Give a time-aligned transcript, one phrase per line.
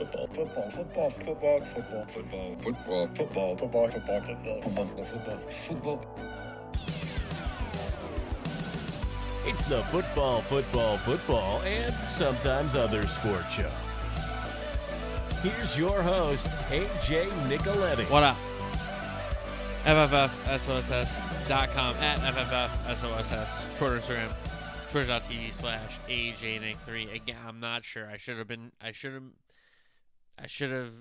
[0.00, 2.08] football, football, football, football, football, football,
[2.56, 2.56] football,
[3.14, 3.58] football, football,
[3.90, 4.20] football, football,
[4.62, 6.00] football, football, football.
[9.46, 13.70] It's the football, football, football, and sometimes other sport show.
[15.42, 18.04] Here's your host, AJ Nicoletti.
[18.10, 18.36] What up?
[19.84, 23.78] FFFSOSS.com at FFFSOSS.
[23.78, 24.30] Twitter, Instagram,
[24.90, 27.14] Twitch.tv slash AJNick3.
[27.14, 28.08] Again, I'm not sure.
[28.10, 29.22] I should have been, I should have,
[30.42, 30.94] I should have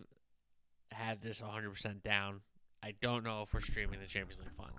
[0.92, 2.42] had this 100% down.
[2.84, 4.76] I don't know if we're streaming the Champions League final.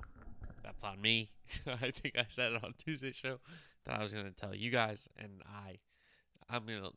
[0.62, 1.30] That's on me.
[1.66, 3.38] I think I said it on Tuesday show
[3.86, 5.78] that I was going to tell you guys, and I,
[6.48, 6.90] I'm to,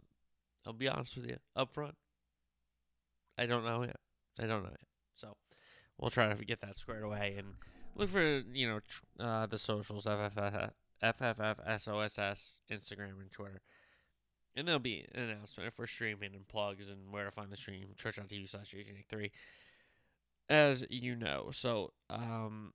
[0.66, 1.96] I'll be honest with you up front.
[3.38, 4.00] I don't know yet.
[4.40, 4.88] I don't know yet.
[5.16, 5.38] So
[5.98, 7.48] we'll try to get that squared away and
[7.96, 13.62] look for you know tr- uh, the socials FFF, FFFSOSS Instagram and Twitter.
[14.56, 17.58] And there'll be an announcement if we're streaming and plugs and where to find the
[17.58, 19.32] stream, twitch.tv slash AJ3,
[20.50, 21.50] as you know.
[21.52, 22.74] So, um,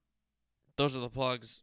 [0.76, 1.62] those are the plugs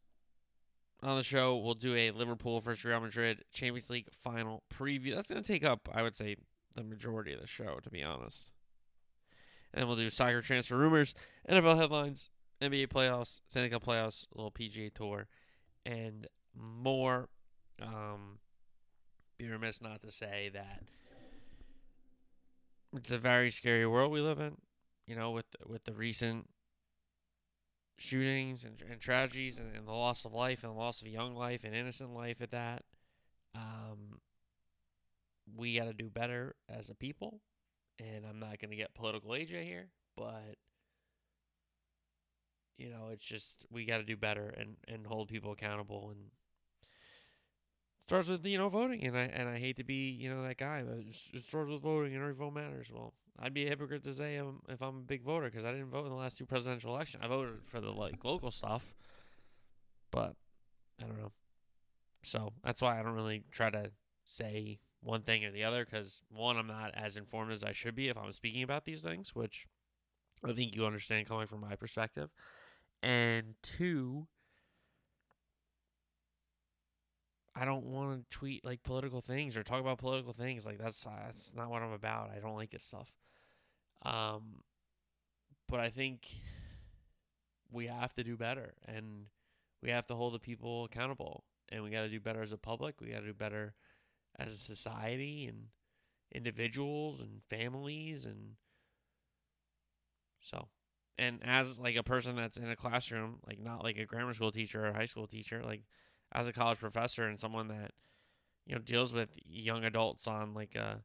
[1.04, 1.58] on the show.
[1.58, 5.16] We'll do a Liverpool versus Real Madrid Champions League final preview.
[5.16, 6.38] That's going to take up, I would say,
[6.76, 8.52] the majority of the show, to be honest.
[9.74, 11.14] And we'll do soccer transfer rumors,
[11.50, 12.30] NFL headlines,
[12.62, 15.28] NBA playoffs, Stanley Cup playoffs, a little PGA Tour,
[15.86, 17.28] and more.
[17.82, 18.40] Um,
[19.38, 20.84] be remiss not to say that
[22.96, 24.58] it's a very scary world we live in.
[25.08, 26.50] You know, with with the recent
[27.98, 31.36] shootings and, and tragedies and, and the loss of life and the loss of young
[31.36, 32.84] life and innocent life at that.
[33.54, 34.20] Um,
[35.56, 37.40] we got to do better as a people
[38.00, 40.56] and I'm not going to get political AJ here, but
[42.78, 46.32] you know, it's just we got to do better and and hold people accountable and
[48.08, 50.58] starts with you know voting and I and I hate to be you know that
[50.58, 52.92] guy, but it starts with voting and every vote matters.
[52.94, 55.72] Well, I'd be a hypocrite to say I'm, if I'm a big voter because I
[55.72, 57.24] didn't vote in the last two presidential elections.
[57.24, 58.96] I voted for the like local stuff,
[60.12, 60.36] but
[61.02, 61.32] I don't know.
[62.24, 63.92] So that's why I don't really try to
[64.24, 67.96] say one thing or the other because one, I'm not as informed as I should
[67.96, 69.68] be if I'm speaking about these things, which
[70.44, 72.32] I think you understand coming from my perspective.
[73.04, 74.28] And two,
[77.56, 80.66] I don't want to tweet like political things or talk about political things.
[80.66, 82.32] Like that's that's not what I'm about.
[82.36, 83.14] I don't like it stuff.
[84.04, 84.62] Um,
[85.68, 86.28] but I think
[87.72, 89.28] we have to do better, and
[89.82, 92.58] we have to hold the people accountable, and we got to do better as a
[92.58, 93.02] public.
[93.02, 93.74] We got to do better
[94.38, 95.68] as a society and
[96.34, 98.56] individuals and families and
[100.42, 100.68] so
[101.18, 104.52] and as like a person that's in a classroom like not like a grammar school
[104.52, 105.84] teacher or high school teacher like
[106.32, 107.92] as a college professor and someone that
[108.66, 111.04] you know deals with young adults on like a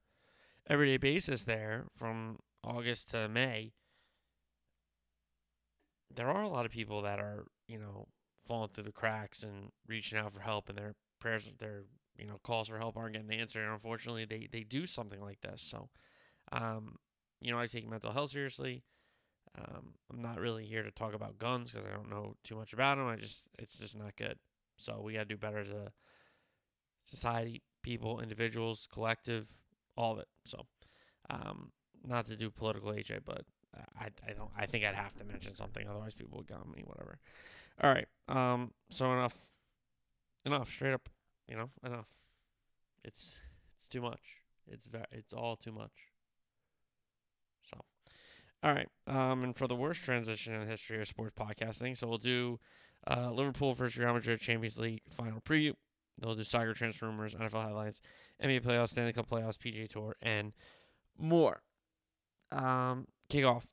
[0.69, 3.73] everyday basis there from August to May
[6.15, 8.07] there are a lot of people that are you know
[8.47, 11.85] falling through the cracks and reaching out for help and their prayers their
[12.19, 13.63] you know calls for help aren't getting answered.
[13.63, 15.63] And unfortunately they they do something like this.
[15.63, 15.89] So
[16.53, 16.97] um
[17.41, 18.83] you know i take mental health seriously.
[19.59, 22.73] Um i'm not really here to talk about guns because i don't know too much
[22.73, 24.39] about them i just it's just not good
[24.81, 25.93] so we got to do better as a
[27.03, 29.49] society people individuals collective
[29.97, 30.67] all of it so
[31.31, 31.71] um
[32.07, 33.43] not to do political aj but
[33.99, 36.83] I, I don't I think I'd have to mention something otherwise people would got me
[36.85, 37.21] whatever.
[37.81, 38.09] All right.
[38.29, 39.37] Um so enough
[40.45, 41.09] enough straight up
[41.51, 42.07] you know, enough.
[43.03, 43.41] It's
[43.77, 44.43] it's too much.
[44.69, 45.91] It's very it's all too much.
[47.63, 47.81] So,
[48.63, 48.89] all right.
[49.07, 52.61] Um, and for the worst transition in the history of sports podcasting, so we'll do
[53.09, 55.75] uh, Liverpool versus Real Madrid Champions League final preview.
[56.19, 58.03] They'll do soccer transfer rumors, NFL headlines,
[58.43, 60.53] NBA playoffs, Stanley Cup playoffs, PGA Tour, and
[61.19, 61.63] more.
[62.53, 63.65] Um, kickoff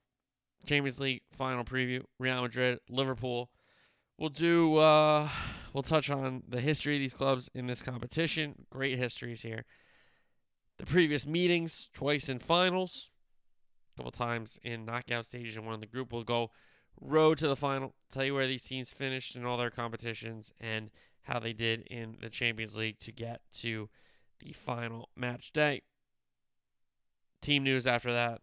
[0.65, 2.03] Champions League final preview.
[2.19, 3.49] Real Madrid, Liverpool.
[4.17, 4.77] We'll do.
[4.77, 5.27] Uh,
[5.73, 8.65] we'll touch on the history of these clubs in this competition.
[8.69, 9.65] Great histories here.
[10.77, 13.09] The previous meetings, twice in finals,
[13.93, 16.13] a couple times in knockout stages, and one in the group.
[16.13, 16.51] We'll go
[17.01, 17.93] road to the final.
[18.11, 20.89] Tell you where these teams finished in all their competitions and
[21.23, 23.89] how they did in the Champions League to get to
[24.39, 25.81] the final match day.
[27.41, 28.41] Team news after that.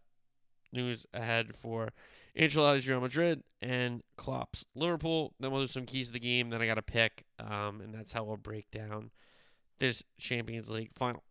[0.72, 1.92] News ahead for
[2.36, 5.34] Ancelotti's Real Madrid and Klopp's Liverpool.
[5.38, 6.50] Then we'll do some keys to the game.
[6.50, 9.10] Then I got to pick, um, and that's how we'll break down
[9.78, 11.22] this Champions League final.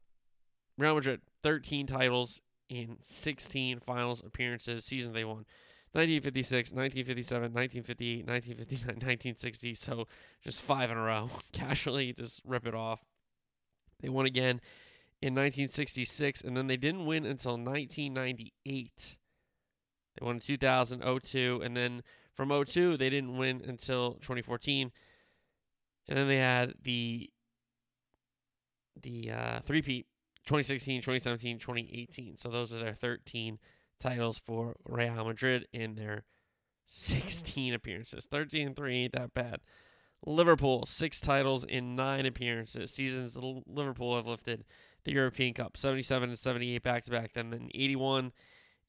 [0.78, 4.86] Real Madrid, 13 titles in 16 finals appearances.
[4.86, 5.46] Season they won
[5.94, 9.74] 1956, 1957, 1958, 1959, 1960.
[9.76, 10.08] So
[10.44, 11.30] just five in a row.
[11.54, 13.02] Casually just rip it off.
[14.02, 14.60] They won again
[15.22, 19.18] in 1966, and then they didn't win until 1998.
[20.16, 22.04] They won in 2000, 02, and then
[22.34, 24.92] from 02, they didn't win until 2014.
[26.10, 27.30] And then they had the
[29.02, 30.08] the uh, three-peat
[30.46, 32.38] 2016, 2017, 2018.
[32.38, 33.60] So those are their 13
[34.04, 36.22] titles for Real Madrid in their mm.
[36.88, 38.26] 16 appearances.
[38.26, 39.62] 13 and 3 ain't that bad.
[40.26, 42.92] Liverpool, six titles in nine appearances.
[42.92, 44.64] Seasons Liverpool have lifted
[45.04, 47.34] the European Cup 77 and 78 back to back.
[47.34, 48.32] Then in 81,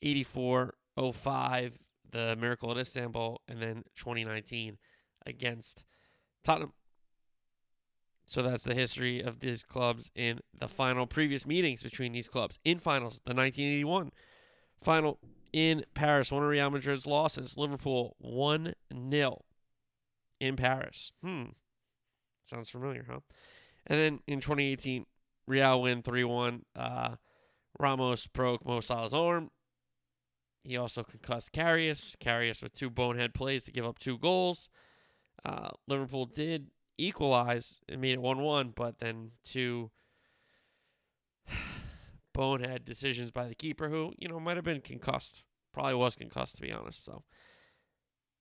[0.02, 0.74] 84,
[1.12, 1.78] 05,
[2.10, 4.78] the Miracle at Istanbul, and then 2019
[5.26, 5.84] against
[6.44, 6.72] Tottenham.
[8.26, 12.58] So that's the history of these clubs in the final previous meetings between these clubs
[12.64, 13.20] in finals.
[13.24, 14.12] The 1981
[14.82, 15.18] final
[15.52, 17.56] in Paris, one of Real Madrid's losses.
[17.56, 18.74] Liverpool 1
[19.10, 19.44] 0
[20.40, 21.12] in Paris.
[21.22, 21.44] Hmm.
[22.42, 23.20] Sounds familiar, huh?
[23.86, 25.06] And then in 2018,
[25.46, 26.64] Real win 3 1.
[26.74, 27.16] Uh,
[27.78, 29.50] Ramos broke Mo Salah's arm.
[30.64, 32.16] He also concussed Karius.
[32.16, 34.68] Karius with two bonehead plays to give up two goals.
[35.44, 39.90] Uh, Liverpool did equalize and made it 1 1, but then two
[42.34, 45.44] bonehead decisions by the keeper who, you know, might have been concussed.
[45.72, 47.04] Probably was concussed, to be honest.
[47.04, 47.22] So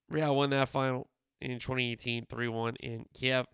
[0.09, 1.09] Real won that final
[1.39, 3.45] in 2018, 3 1 in Kiev.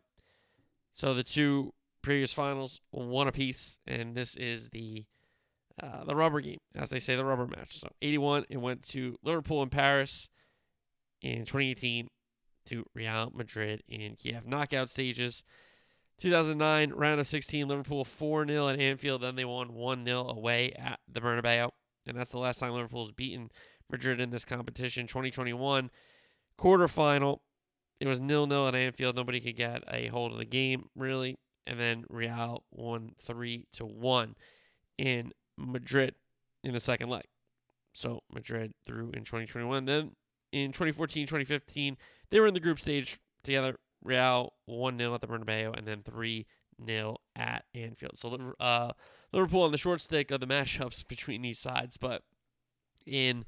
[0.93, 5.05] So the two previous finals, one apiece, and this is the
[5.81, 7.79] uh, the rubber game, as they say, the rubber match.
[7.79, 10.27] So 81, it went to Liverpool in Paris
[11.21, 12.09] in 2018
[12.65, 14.45] to Real Madrid in Kiev.
[14.45, 15.43] Knockout stages.
[16.19, 19.21] 2009, round of 16, Liverpool 4 0 at Anfield.
[19.21, 21.71] Then they won 1 0 away at the Bernabeu.
[22.05, 23.49] And that's the last time Liverpool's beaten
[23.89, 25.07] Madrid in this competition.
[25.07, 25.89] 2021,
[26.57, 27.39] quarterfinal.
[27.99, 29.15] It was nil nil at Anfield.
[29.15, 31.37] Nobody could get a hold of the game, really.
[31.67, 34.35] And then Real won 3 to 1
[34.97, 36.15] in Madrid
[36.63, 37.25] in the second leg.
[37.93, 39.85] So Madrid through in 2021.
[39.85, 40.11] Then
[40.51, 41.97] in 2014, 2015,
[42.29, 43.77] they were in the group stage together.
[44.03, 46.45] Real 1 0 at the Bernabeu and then 3
[46.85, 48.17] 0 at Anfield.
[48.17, 48.93] So uh,
[49.31, 51.97] Liverpool on the short stick of the matchups between these sides.
[51.97, 52.23] But
[53.05, 53.45] in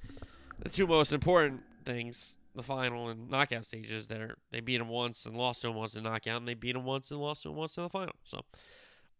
[0.60, 5.26] the two most important things, the final and knockout stages, they they beat them once
[5.26, 7.50] and lost to them once in knockout, and they beat them once and lost to
[7.50, 8.16] them once in the final.
[8.24, 8.42] So,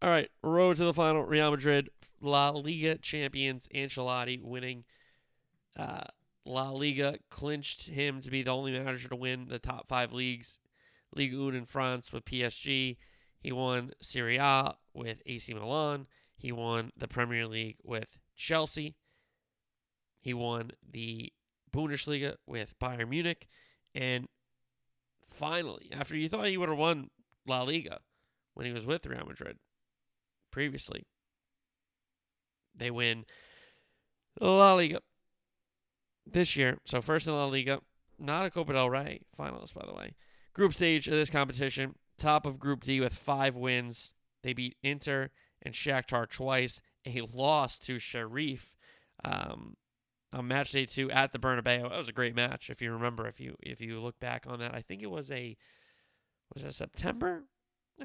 [0.02, 1.22] all right, road to the final.
[1.22, 1.88] Real Madrid,
[2.20, 4.84] La Liga champions, Ancelotti winning.
[5.76, 6.04] Uh,
[6.44, 10.58] La Liga clinched him to be the only manager to win the top five leagues.
[11.14, 12.96] Ligue 1 in France with PSG.
[13.40, 16.06] He won Serie A with AC Milan.
[16.36, 18.96] He won the Premier League with Chelsea.
[20.20, 21.32] He won the
[21.72, 23.48] Bundesliga with Bayern Munich.
[23.94, 24.28] And
[25.26, 27.10] finally, after you thought he would have won
[27.46, 28.00] La Liga
[28.54, 29.58] when he was with Real Madrid
[30.50, 31.06] previously,
[32.74, 33.24] they win
[34.40, 35.00] La Liga
[36.26, 36.78] this year.
[36.84, 37.80] So first in La Liga,
[38.18, 40.14] not a Copa del Rey finalist, by the way.
[40.54, 44.12] Group stage of this competition, top of Group D with five wins.
[44.42, 45.30] They beat Inter
[45.62, 46.80] and Shakhtar twice.
[47.06, 48.76] A loss to Sheriff
[49.24, 49.76] um,
[50.32, 51.88] on match day two at the Bernabeu.
[51.88, 53.26] That was a great match, if you remember.
[53.26, 55.56] If you if you look back on that, I think it was a
[56.54, 57.44] was it September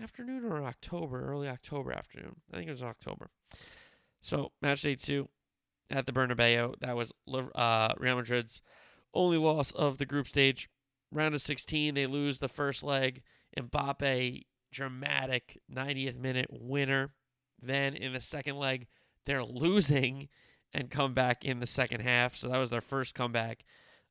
[0.01, 2.38] afternoon or October, early October afternoon.
[2.51, 3.30] I think it was October.
[4.22, 5.30] So match day two,
[5.89, 6.75] at the Bernabeu.
[6.80, 7.12] That was
[7.56, 8.62] uh, Real Madrid's
[9.13, 10.70] only loss of the group stage.
[11.12, 13.24] Round of 16, they lose the first leg.
[13.58, 17.12] Mbappe, dramatic 90th minute winner.
[17.60, 18.88] Then in the second leg,
[19.26, 20.30] they're losing
[20.74, 22.36] and come back in the second half.
[22.36, 23.64] So that was their first comeback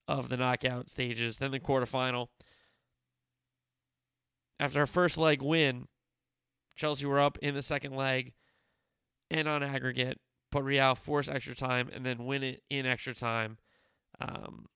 [0.08, 1.38] of the knockout stages.
[1.38, 2.28] Then the quarterfinal.
[4.58, 5.88] After our first leg win,
[6.74, 8.32] Chelsea were up in the second leg
[9.30, 10.18] and on aggregate
[10.50, 13.58] put Real force extra time and then win it in extra time.
[14.20, 14.66] Um,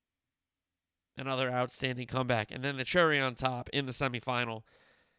[1.20, 2.50] another outstanding comeback.
[2.50, 4.62] And then the cherry on top in the semifinal.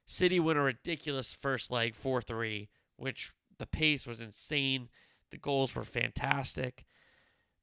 [0.07, 4.89] City win a ridiculous first leg 4 3, which the pace was insane.
[5.29, 6.85] The goals were fantastic.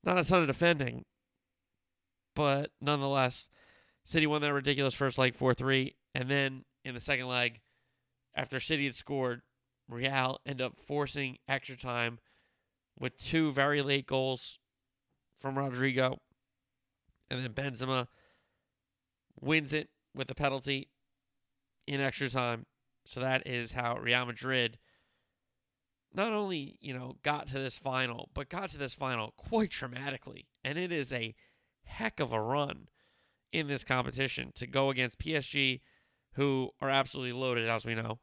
[0.03, 1.05] Not a ton of defending,
[2.35, 3.49] but nonetheless,
[4.05, 5.95] City won that ridiculous first leg 4 3.
[6.15, 7.61] And then in the second leg,
[8.35, 9.43] after City had scored,
[9.89, 12.19] Real end up forcing extra time
[12.99, 14.59] with two very late goals
[15.35, 16.19] from Rodrygo.
[17.31, 18.09] And then Benzema
[19.41, 20.89] wins it with a penalty
[21.87, 22.67] in extra time.
[23.05, 24.79] So that is how Real Madrid
[26.15, 30.49] not only, you know, got to this final, but got to this final quite dramatically.
[30.65, 31.35] And it is a
[31.85, 32.89] heck of a run
[33.53, 35.81] in this competition to go against PSG,
[36.35, 38.21] who are absolutely loaded, as we know.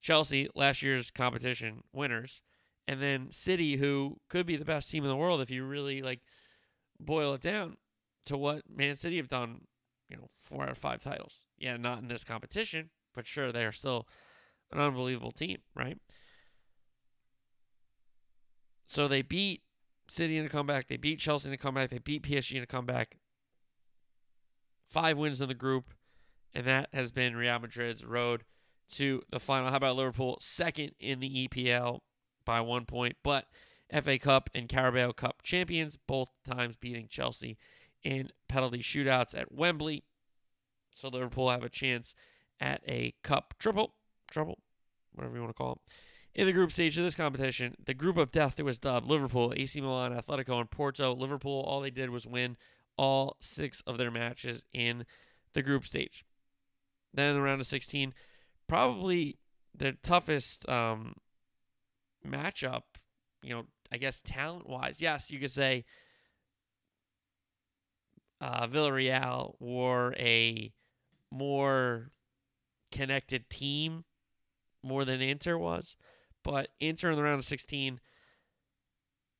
[0.00, 2.42] Chelsea, last year's competition winners,
[2.86, 6.02] and then City, who could be the best team in the world if you really
[6.02, 6.20] like
[7.00, 7.76] boil it down
[8.26, 9.62] to what Man City have done,
[10.08, 11.44] you know, four out of five titles.
[11.58, 14.06] Yeah, not in this competition, but sure, they are still
[14.72, 15.98] an unbelievable team, right?
[18.86, 19.62] So they beat
[20.08, 22.66] City in a comeback, they beat Chelsea in a comeback, they beat PSG in a
[22.66, 23.18] comeback.
[24.86, 25.94] Five wins in the group,
[26.52, 28.44] and that has been Real Madrid's road
[28.90, 29.70] to the final.
[29.70, 30.36] How about Liverpool?
[30.40, 32.00] Second in the EPL
[32.44, 33.46] by one point, but
[34.02, 37.56] FA Cup and Carabao Cup champions, both times beating Chelsea
[38.04, 40.04] in penalty shootouts at Wembley.
[40.94, 42.14] So Liverpool have a chance
[42.60, 43.94] at a cup triple,
[44.30, 44.58] trouble,
[45.14, 45.78] whatever you want to call it.
[46.34, 49.52] In the group stage of this competition, the group of death that was dubbed Liverpool,
[49.56, 51.14] AC Milan, Atletico, and Porto.
[51.14, 52.56] Liverpool, all they did was win
[52.96, 55.06] all six of their matches in
[55.52, 56.24] the group stage.
[57.12, 58.12] Then in the round of 16,
[58.66, 59.38] probably
[59.76, 61.14] the toughest um,
[62.26, 62.82] matchup,
[63.42, 65.00] you know, I guess talent wise.
[65.00, 65.84] Yes, you could say
[68.44, 70.70] uh, Villarreal were a
[71.30, 72.10] more
[72.92, 74.04] connected team
[74.82, 75.96] more than Inter was.
[76.42, 78.00] But Inter in the round of 16,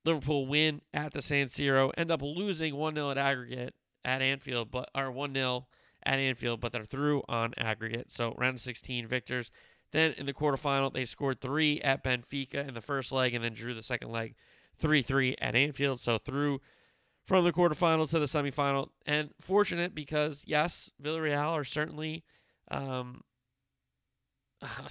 [0.07, 3.75] Liverpool win at the San Siro, end up losing 1 0 at aggregate
[4.07, 5.67] at Anfield, but are 1 0
[6.03, 8.11] at Anfield, but they're through on aggregate.
[8.11, 9.53] So round of 16 victors.
[9.93, 13.53] Then in the quarterfinal, they scored three at Benfica in the first leg and then
[13.53, 14.35] drew the second leg
[14.79, 16.01] 3 3 at Anfield.
[16.01, 16.63] So through
[17.25, 18.89] from the quarterfinal to the semifinal.
[19.07, 22.25] And fortunate because, yes, Villarreal are certainly
[22.71, 23.23] um,
[24.61, 24.87] a,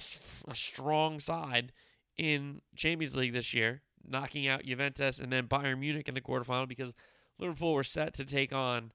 [0.48, 1.72] a strong side
[2.16, 6.68] in Champions League this year, knocking out Juventus and then Bayern Munich in the quarterfinal
[6.68, 6.94] because
[7.38, 8.92] Liverpool were set to take on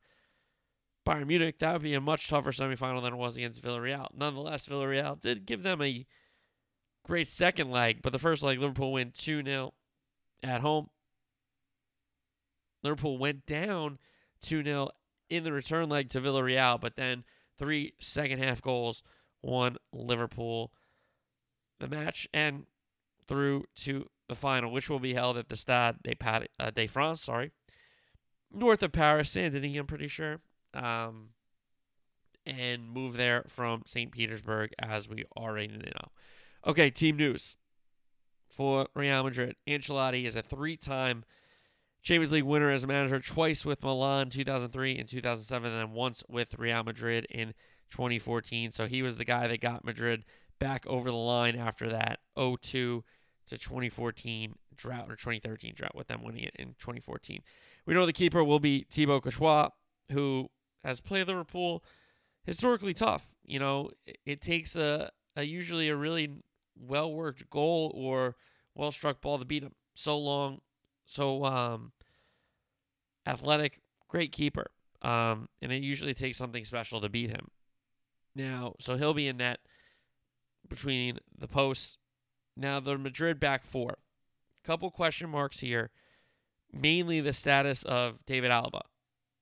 [1.05, 1.59] Bayern Munich.
[1.59, 4.07] That would be a much tougher semifinal than it was against Villarreal.
[4.15, 6.05] Nonetheless, Villarreal did give them a
[7.05, 9.73] great second leg, but the first leg, Liverpool win 2 0
[10.43, 10.89] at home.
[12.83, 13.99] Liverpool went down
[14.41, 14.89] 2 0
[15.29, 17.23] in the return leg to Villarreal, but then
[17.57, 19.03] three second half goals
[19.41, 20.71] won Liverpool
[21.79, 22.65] the match and
[23.25, 26.87] through to the final, which will be held at the Stade de, Pat- uh, de
[26.87, 27.51] France, sorry,
[28.51, 30.39] north of Paris, Saint Denis, I'm pretty sure,
[30.73, 31.29] um,
[32.45, 34.11] and move there from St.
[34.11, 36.11] Petersburg, as we already know.
[36.65, 37.55] Okay, team news
[38.49, 39.55] for Real Madrid.
[39.67, 41.23] Ancelotti is a three-time
[42.01, 46.23] Champions League winner as a manager, twice with Milan 2003 and 2007, and then once
[46.29, 47.53] with Real Madrid in
[47.91, 48.71] 2014.
[48.71, 50.23] So he was the guy that got Madrid
[50.59, 53.03] back over the line after that 0-2 to
[53.49, 57.41] 2014 drought or 2013 drought with them winning it in 2014.
[57.85, 59.69] We know the keeper will be Thibaut Courtois,
[60.11, 60.49] who
[60.83, 61.83] has played Liverpool
[62.43, 63.35] historically tough.
[63.43, 63.89] You know,
[64.25, 66.29] it takes a, a usually a really
[66.79, 68.35] well worked goal or
[68.75, 69.73] well struck ball to beat him.
[69.95, 70.61] So long,
[71.09, 71.91] so um,
[73.25, 74.67] athletic, great keeper.
[75.01, 77.47] Um, and it usually takes something special to beat him.
[78.35, 79.59] Now, so he'll be in net
[80.67, 81.97] between the posts.
[82.55, 83.97] Now, the Madrid back four.
[84.63, 85.89] Couple question marks here.
[86.71, 88.81] Mainly the status of David Alaba.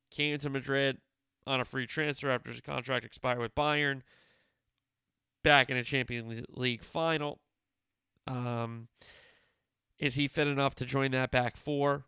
[0.09, 0.99] Came to Madrid
[1.45, 4.03] on a free transfer after his contract expired with Bayern.
[5.43, 7.39] Back in a Champions League final.
[8.25, 8.87] Um,
[9.99, 12.05] is he fit enough to join that back four?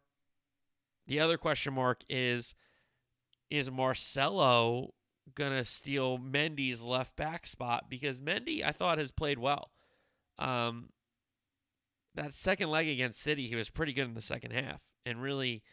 [1.07, 2.53] The other question mark is
[3.49, 4.93] is Marcelo
[5.33, 7.85] going to steal Mendy's left back spot?
[7.89, 9.71] Because Mendy, I thought, has played well.
[10.37, 10.89] Um,
[12.15, 15.63] that second leg against City, he was pretty good in the second half and really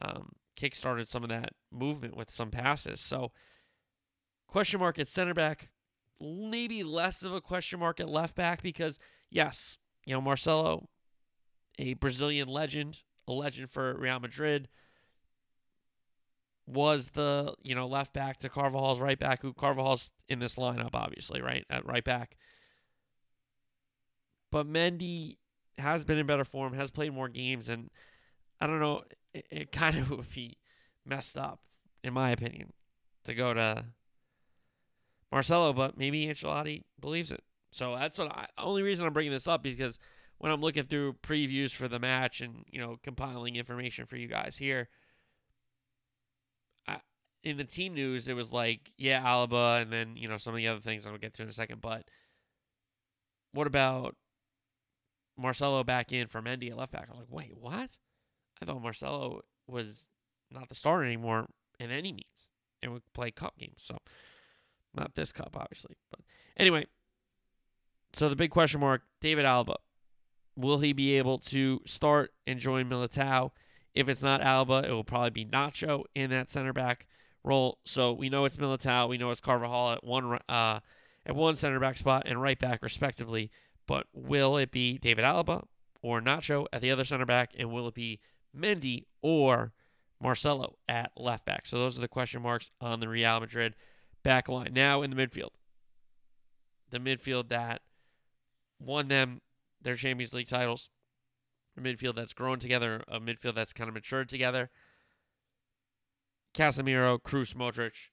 [0.00, 3.00] um, kickstarted some of that movement with some passes.
[3.00, 3.32] So,
[4.46, 5.68] question mark at center back,
[6.20, 8.98] maybe less of a question mark at left back because,
[9.30, 10.88] yes, you know, Marcelo
[11.78, 14.68] a Brazilian legend, a legend for Real Madrid,
[16.66, 19.42] was the you know left back to Carvajal's right back.
[19.42, 22.36] Who Carvajal's in this lineup, obviously, right at right back.
[24.50, 25.36] But Mendy
[25.78, 27.90] has been in better form, has played more games, and
[28.60, 29.02] I don't know.
[29.32, 30.58] It, it kind of would be
[31.04, 31.60] messed up,
[32.02, 32.72] in my opinion,
[33.24, 33.84] to go to
[35.32, 35.72] Marcelo.
[35.72, 37.42] But maybe Ancelotti believes it.
[37.70, 38.46] So that's what I.
[38.58, 39.98] Only reason I'm bringing this up because
[40.38, 44.28] when I'm looking through previews for the match and you know compiling information for you
[44.28, 44.88] guys here.
[47.44, 50.58] In the team news, it was like, yeah, Alaba, and then you know some of
[50.58, 51.80] the other things I'll get to in a second.
[51.80, 52.04] But
[53.52, 54.16] what about
[55.36, 57.06] Marcelo back in for Mendy at left back?
[57.08, 57.96] I was like, wait, what?
[58.60, 60.10] I thought Marcelo was
[60.50, 61.46] not the starter anymore
[61.78, 62.50] in any means,
[62.82, 63.82] and would play cup games.
[63.84, 63.96] So
[64.92, 66.20] not this cup, obviously, but
[66.56, 66.86] anyway.
[68.14, 69.76] So the big question mark: David Alaba
[70.58, 73.52] Will he be able to start and join Militao?
[73.94, 77.06] If it's not Alaba, it will probably be Nacho in that center back
[77.44, 77.78] role.
[77.84, 80.80] So we know it's Militao, we know it's Carvajal at one uh,
[81.24, 83.52] at one center back spot and right back respectively.
[83.86, 85.62] But will it be David Alaba
[86.02, 88.18] or Nacho at the other center back, and will it be
[88.52, 89.72] Mendy or
[90.20, 91.66] Marcelo at left back?
[91.66, 93.76] So those are the question marks on the Real Madrid
[94.24, 94.72] back line.
[94.72, 95.50] Now in the midfield,
[96.90, 97.82] the midfield that
[98.80, 99.40] won them
[99.82, 100.90] their Champions League titles,
[101.76, 104.70] a midfield that's grown together, a midfield that's kind of matured together.
[106.54, 108.10] Casemiro, Kroos, Modric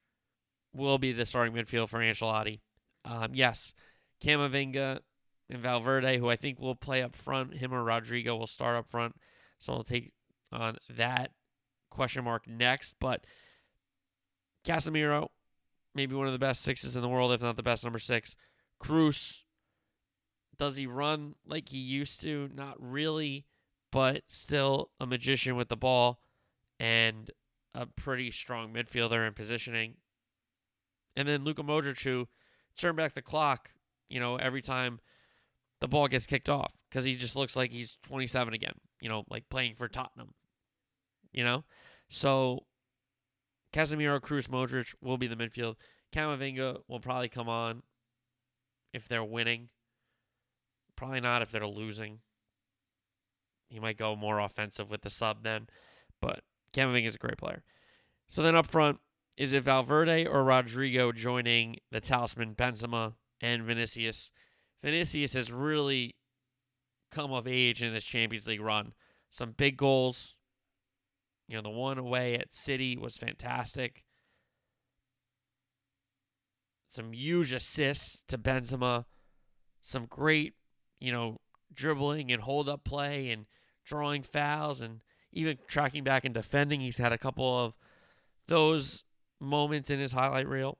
[0.73, 2.59] will be the starting midfield for Ancelotti.
[3.03, 3.73] Um, yes,
[4.21, 4.99] Camavinga
[5.49, 8.89] and Valverde, who I think will play up front, him or Rodrygo will start up
[8.89, 9.15] front.
[9.59, 10.11] So I'll take
[10.51, 11.31] on that
[11.89, 12.95] question mark next.
[12.99, 13.25] But
[14.65, 15.29] Casemiro,
[15.93, 18.35] maybe one of the best sixes in the world, if not the best number six.
[18.83, 19.43] Kroos,
[20.57, 22.49] does he run like he used to?
[22.53, 23.45] Not really,
[23.91, 26.19] but still a magician with the ball
[26.79, 27.31] and
[27.73, 29.95] a pretty strong midfielder in positioning.
[31.15, 32.27] And then Luka Modric, who
[32.77, 33.71] turned back the clock,
[34.09, 34.99] you know, every time
[35.79, 39.23] the ball gets kicked off because he just looks like he's 27 again, you know,
[39.29, 40.33] like playing for Tottenham,
[41.31, 41.63] you know?
[42.09, 42.65] So
[43.73, 45.75] Casemiro, Kroos, Modric will be the midfield.
[46.13, 47.83] Camavinga will probably come on
[48.93, 49.69] if they're winning.
[50.95, 52.19] Probably not if they're losing.
[53.69, 55.67] He might go more offensive with the sub then,
[56.21, 56.41] but
[56.73, 57.63] Camavinga is a great player.
[58.27, 58.99] So then up front,
[59.37, 64.31] is it Valverde or Rodrygo joining the talisman Benzema and Vinicius?
[64.81, 66.15] Vinicius has really
[67.11, 68.93] come of age in this Champions League run.
[69.29, 70.35] Some big goals.
[71.47, 74.03] You know, the one away at City was fantastic.
[76.87, 79.05] Some huge assists to Benzema.
[79.81, 80.55] Some great,
[80.99, 81.37] you know,
[81.73, 83.45] dribbling and hold up play and
[83.85, 86.81] drawing fouls and even tracking back and defending.
[86.81, 87.75] He's had a couple of
[88.47, 89.03] those
[89.39, 90.77] moments in his highlight reel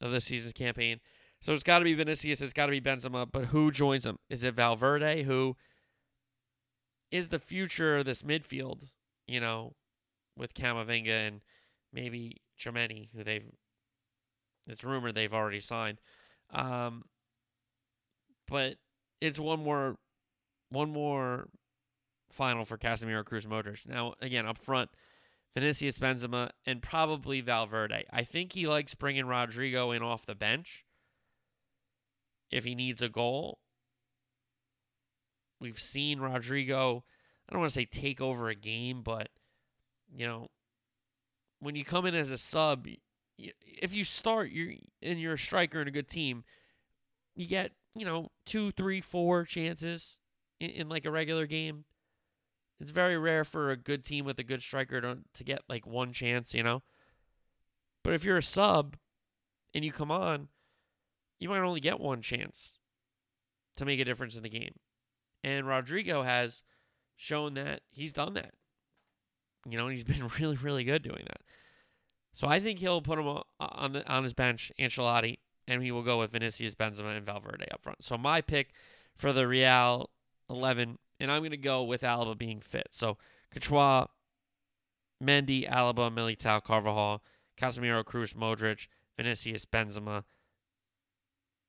[0.00, 1.00] of this season's campaign.
[1.40, 4.18] So it's got to be Vinicius, it's got to be Benzema, but who joins him?
[4.30, 5.56] Is it Valverde, who
[7.10, 8.92] is the future of this midfield,
[9.26, 9.74] you know,
[10.36, 11.40] with Camavinga and
[11.92, 13.48] maybe Tchouameni, who they've,
[14.68, 15.98] it's rumored they've already signed.
[16.50, 17.04] Um,
[18.52, 18.76] but
[19.22, 19.96] it's one more,
[20.68, 21.48] one more
[22.28, 23.88] final for Casemiro, Kroos, Modric.
[23.88, 24.90] Now, again, up front,
[25.54, 28.04] Vinicius, Benzema, and probably Valverde.
[28.12, 30.84] I think he likes bringing Rodrygo in off the bench
[32.50, 33.58] if he needs a goal.
[35.58, 37.02] We've seen Rodrygo,
[37.48, 39.28] I don't want to say take over a game, but,
[40.14, 40.48] you know,
[41.58, 42.86] when you come in as a sub,
[43.38, 46.44] if you start you're, and you're a striker in a good team,
[47.34, 50.20] you get, you know, two, three, four chances
[50.60, 51.84] in, in like a regular game.
[52.80, 55.86] It's very rare for a good team with a good striker to, to get like
[55.86, 56.82] one chance, you know?
[58.02, 58.96] But if you're a sub
[59.74, 60.48] and you come on,
[61.38, 62.78] you might only get one chance
[63.76, 64.74] to make a difference in the game.
[65.44, 66.62] And Rodrygo has
[67.16, 68.54] shown that he's done that.
[69.68, 71.40] You know, he's been really, really good doing that.
[72.34, 73.26] So I think he'll put him
[73.60, 75.38] on the, on his bench, Ancelotti,
[75.72, 78.04] and he will go with Vinicius, Benzema, and Valverde up front.
[78.04, 78.72] So my pick
[79.16, 80.10] for the Real
[80.48, 82.88] 11, and I'm going to go with Alaba being fit.
[82.90, 83.16] So
[83.50, 84.06] Courtois,
[85.22, 87.22] Mendy, Alaba, Militao, Carvajal,
[87.60, 90.24] Casemiro, Kroos, Modric, Vinicius, Benzema,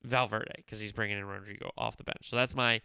[0.04, 2.30] Valverde because he's bringing in Rodrygo off the bench.
[2.30, 2.82] So that's my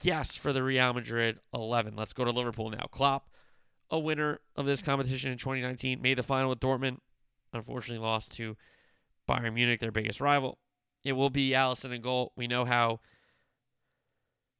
[0.00, 1.94] guess for the Real Madrid 11.
[1.96, 2.86] Let's go to Liverpool now.
[2.90, 3.28] Klopp,
[3.90, 6.98] a winner of this competition in 2019, made the final with Dortmund.
[7.52, 8.56] Unfortunately, lost to
[9.28, 10.58] Bayern Munich, their biggest rival.
[11.04, 12.32] It will be Alisson and goal.
[12.36, 13.00] We know how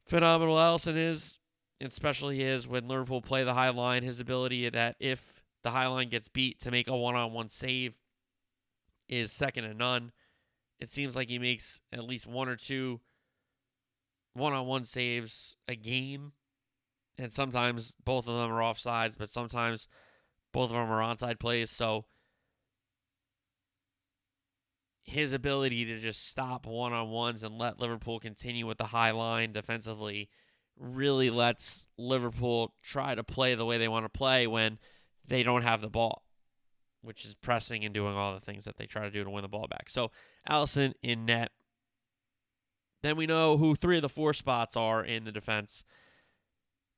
[0.07, 1.39] phenomenal Alisson is,
[1.81, 4.03] and especially is when Liverpool play the high line.
[4.03, 8.01] His ability that if the high line gets beat to make a one-on-one save
[9.09, 10.13] is second to none.
[10.79, 13.01] It seems like he makes at least one or two
[14.35, 16.33] one on one saves a game.
[17.17, 19.89] And sometimes both of them are offsides, but sometimes
[20.53, 21.71] both of them are onside plays.
[21.71, 22.07] So
[25.05, 29.13] his ability to just stop one on ones and let Liverpool continue with the high
[29.13, 30.29] line defensively
[30.77, 34.79] really lets Liverpool try to play the way they want to play when
[35.27, 36.25] they don't have the ball
[37.05, 39.43] which is pressing and doing all the things that they try to do to win
[39.43, 39.91] the ball back.
[39.91, 40.11] So
[40.49, 41.51] Alisson in net.
[43.03, 45.85] Then we know who three of the four spots are in the defense.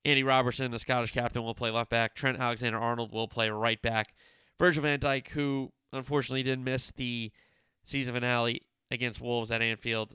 [0.05, 2.15] Andy Robertson, the Scottish captain, will play left back.
[2.15, 4.15] Trent Alexander Arnold will play right back.
[4.57, 7.33] Virgil van Dijk, who unfortunately didn't miss the
[7.87, 10.15] season finale against Wolves at Anfield,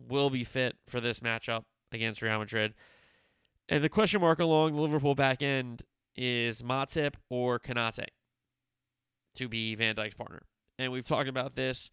[0.00, 2.72] will be fit for this matchup against Real Madrid.
[3.68, 5.82] And the question mark along the Liverpool back end
[6.16, 8.06] is Matip or Konate
[9.34, 10.42] to be Van Dijk's partner.
[10.78, 11.90] And we've talked about this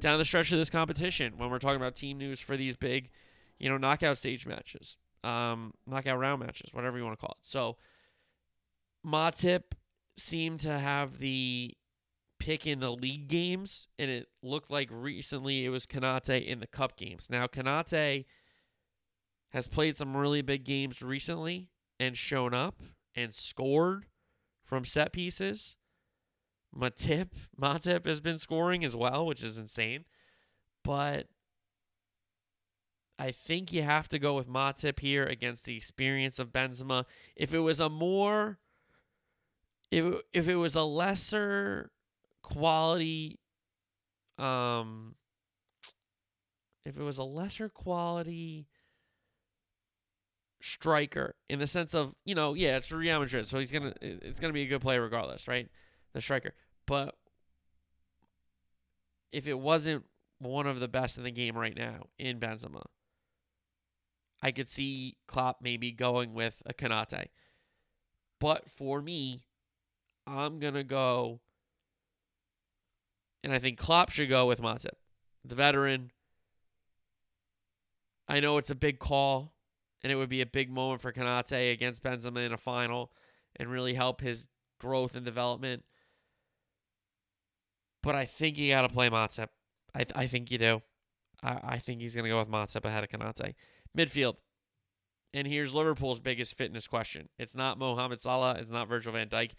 [0.00, 3.10] down the stretch of this competition when we're talking about team news for these big,
[3.58, 7.46] you know, knockout stage matches, um, knockout round matches, whatever you want to call it.
[7.46, 7.76] So
[9.04, 9.72] Matip
[10.16, 11.74] seemed to have the
[12.38, 16.66] pick in the league games, and it looked like recently it was Konate in the
[16.66, 17.28] cup games.
[17.30, 18.24] Now Konate
[19.50, 22.82] has played some really big games recently and shown up
[23.14, 24.06] and scored
[24.64, 25.76] from set pieces.
[26.76, 30.04] Matip, Matip has been scoring as well, which is insane.
[30.84, 31.26] But
[33.18, 37.04] I think you have to go with Matip here against the experience of Benzema.
[37.34, 38.58] If it was a more
[39.90, 41.90] if if it was a lesser
[42.52, 43.38] quality
[44.38, 45.14] um
[46.84, 48.66] if it was a lesser quality
[50.60, 54.40] striker in the sense of, you know, yeah, it's Real Madrid, so he's gonna it's
[54.40, 55.68] gonna be a good player regardless, right?
[56.14, 56.54] The striker.
[56.86, 57.14] But
[59.32, 60.04] if it wasn't
[60.38, 62.84] one of the best in the game right now in Benzema,
[64.42, 67.26] I could see Klopp maybe going with a Konate.
[68.40, 69.42] But for me,
[70.26, 71.40] I'm gonna go,
[73.42, 74.96] and I think Klopp should go with Matip,
[75.44, 76.10] the veteran.
[78.28, 79.54] I know it's a big call
[80.02, 83.10] and it would be a big moment for Konate against Benzema in a final
[83.56, 84.48] and really help his
[84.78, 85.84] growth and development.
[88.02, 89.48] But I think you got to play Matip.
[89.94, 90.82] I, th- I think you do.
[91.42, 93.54] I, I think he's going to go with Matip ahead of Konate.
[93.96, 94.36] Midfield.
[95.34, 97.28] And here's Liverpool's biggest fitness question.
[97.38, 98.56] It's not Mohamed Salah.
[98.58, 99.50] It's not Virgil van Dijk.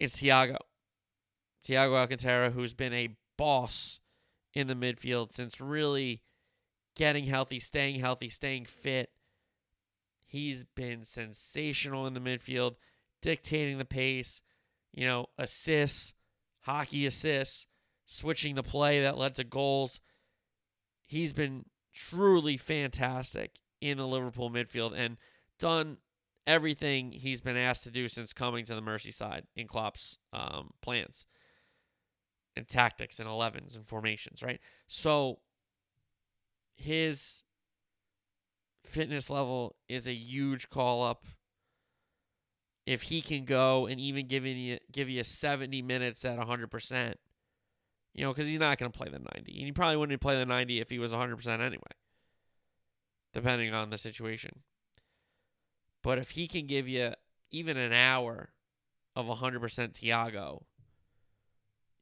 [0.00, 0.56] It's Thiago.
[1.66, 4.00] Thiago Alcantara, who's been a boss
[4.52, 6.22] in the midfield since really–
[6.94, 9.10] getting healthy, staying healthy, staying fit.
[10.24, 12.76] He's been sensational in the midfield,
[13.20, 14.42] dictating the pace,
[14.92, 16.14] you know, assists,
[16.62, 17.66] hockey assists,
[18.06, 20.00] switching the play that led to goals.
[21.06, 25.18] He's been truly fantastic in the Liverpool midfield and
[25.58, 25.98] done
[26.46, 31.26] everything he's been asked to do since coming to the Merseyside in Klopp's um, plans
[32.56, 34.60] and tactics and 11s and formations, right?
[34.86, 35.40] So
[36.76, 37.42] his
[38.84, 41.24] fitness level is a huge call up.
[42.86, 47.14] If he can go and even give you give you 70 minutes at 100%,
[48.12, 49.30] you know, because he's not going to play the 90.
[49.38, 51.80] And he probably wouldn't play the 90 if he was 100% anyway,
[53.32, 54.60] depending on the situation.
[56.02, 57.14] But if he can give you
[57.50, 58.50] even an hour
[59.16, 60.64] of 100% Thiago,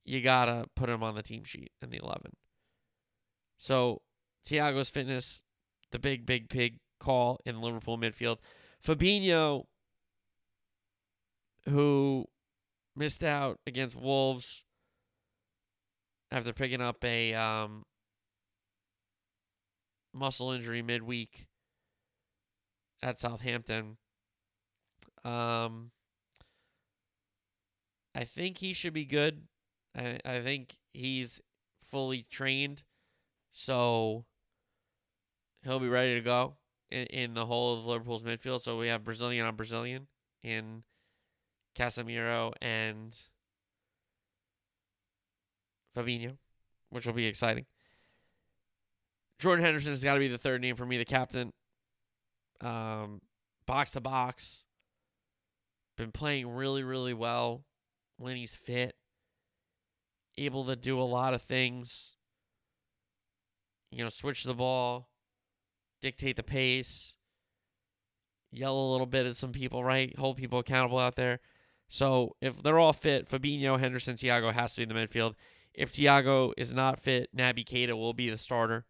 [0.05, 2.33] you got to put him on the team sheet in the 11.
[3.59, 4.03] So
[4.45, 5.43] Thiago's fitness,
[5.91, 8.39] the big, big, big call in Liverpool midfield.
[8.85, 9.65] Fabinho,
[11.69, 12.27] who
[12.97, 14.65] missed out against Wolves
[16.31, 17.85] after picking up a um,
[20.13, 21.47] muscle injury midweek
[23.03, 23.99] at Southampton.
[25.25, 25.91] Um,
[28.15, 29.43] I think he should be good.
[29.97, 31.41] I, I think he's
[31.81, 32.83] fully trained.
[33.51, 34.25] So
[35.63, 36.57] he'll be ready to go
[36.91, 38.61] in, in the whole of Liverpool's midfield.
[38.61, 40.07] So we have Brazilian on Brazilian
[40.43, 40.83] in
[41.77, 43.17] Casemiro and
[45.97, 46.37] Fabinho,
[46.91, 47.67] which will be exciting.
[49.39, 51.53] Jordan Henderson has got to be the third name for me, the captain.
[52.61, 53.21] Um,
[53.67, 54.65] box to box.
[55.97, 57.65] Been playing really, really well
[58.17, 58.95] when he's fit.
[60.39, 62.17] Able to do a lot of things.
[63.91, 65.11] You know, switch the ball,
[66.01, 67.17] dictate the pace,
[68.51, 70.17] yell a little bit at some people, right?
[70.17, 71.41] Hold people accountable out there.
[71.89, 75.35] So if they're all fit, Fabinho, Henderson, Thiago has to be in the midfield.
[75.75, 78.87] If Thiago is not fit, Naby Keita will be the starter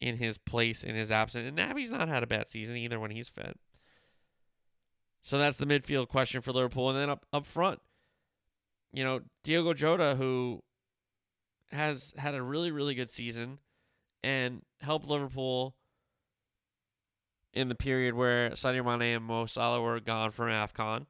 [0.00, 1.48] in his place in his absence.
[1.48, 3.58] And Naby's not had a bad season either when he's fit.
[5.22, 6.90] So that's the midfield question for Liverpool.
[6.90, 7.80] And then up, up front,
[8.92, 10.62] you know, Diogo Jota, who
[11.70, 13.58] has had a really, really good season
[14.22, 15.74] and helped Liverpool
[17.52, 21.06] in the period where Sadio Mane and Mo Salah were gone from AFCON.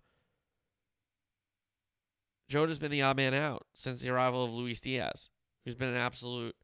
[2.48, 5.30] Jota's been the odd man out since the arrival of Luis Diaz,
[5.64, 6.54] who's been an absolute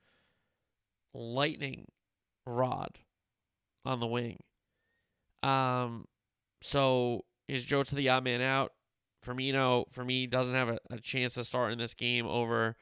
[1.14, 1.86] lightning
[2.46, 2.98] rod
[3.84, 4.38] on the wing.
[5.42, 6.06] Um,
[6.60, 8.72] so is Jota the odd man out?
[9.24, 12.76] Firmino, for me, doesn't have a, a chance to start in this game over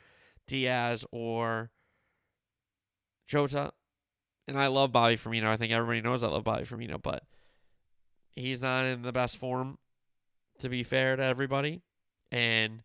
[0.49, 1.71] Diaz or
[3.29, 3.73] Jota.
[4.49, 5.45] and I love Bobby Firmino.
[5.45, 7.23] I think everybody knows I love Bobby Firmino, but
[8.35, 9.79] he's not in the best form,
[10.59, 11.83] to be fair to everybody.
[12.33, 12.83] And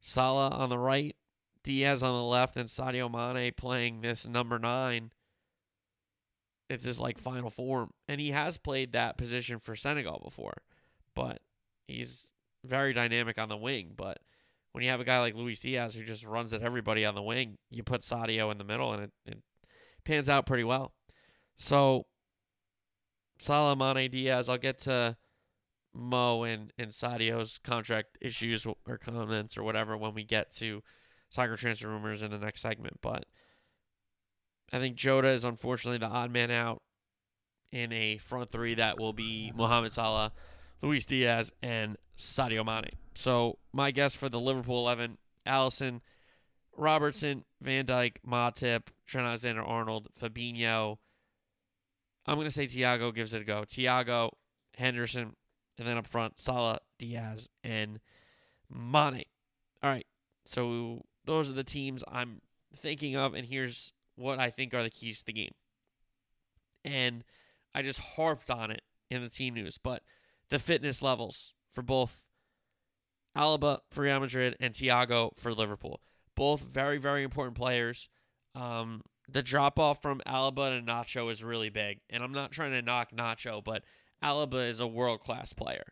[0.00, 1.16] Salah on the right,
[1.64, 5.10] Diaz on the left, and Sadio Mane playing this number nine.
[6.68, 7.92] It's his like final form.
[8.06, 10.62] And he has played that position for Senegal before,
[11.14, 11.40] but
[11.86, 12.30] he's
[12.62, 13.94] very dynamic on the wing.
[13.96, 14.18] But
[14.72, 17.22] when you have a guy like Luis Diaz who just runs at everybody on the
[17.22, 19.38] wing, you put Sadio in the middle and it, it
[20.04, 20.92] pans out pretty well.
[21.56, 22.06] So
[23.38, 25.16] Salah, Mane, Diaz, I'll get to
[25.94, 30.82] Mo and, and Sadio's contract issues or comments or whatever when we get to
[31.30, 32.98] soccer transfer rumors in the next segment.
[33.00, 33.24] But
[34.72, 36.82] I think Jota is unfortunately the odd man out
[37.72, 40.32] in a front three that will be Mohamed Salah,
[40.82, 42.96] Luis Diaz, and Sadio Mane.
[43.14, 46.00] So my guess for the Liverpool 11, Alisson,
[46.76, 50.98] Robertson, Van Dijk, Matip, Trent Alexander-Arnold, Fabinho.
[52.26, 53.62] I'm going to say Thiago gives it a go.
[53.62, 54.30] Thiago,
[54.76, 55.34] Henderson,
[55.78, 58.00] and then up front, Salah, Diaz, and
[58.70, 59.24] Mane.
[59.82, 60.06] All right.
[60.44, 62.40] So those are the teams I'm
[62.74, 65.52] thinking of, and here's what I think are the keys to the game.
[66.84, 67.24] And
[67.74, 70.02] I just harped on it in the team news, but
[70.50, 72.24] the fitness levels for both
[73.36, 76.00] Alaba for Real Madrid and Thiago for Liverpool.
[76.34, 78.08] Both very, very important players.
[78.54, 82.00] Um, the drop off from Alaba to Nacho is really big.
[82.08, 83.84] And I'm not trying to knock Nacho, but
[84.22, 85.84] Alaba is a world class player.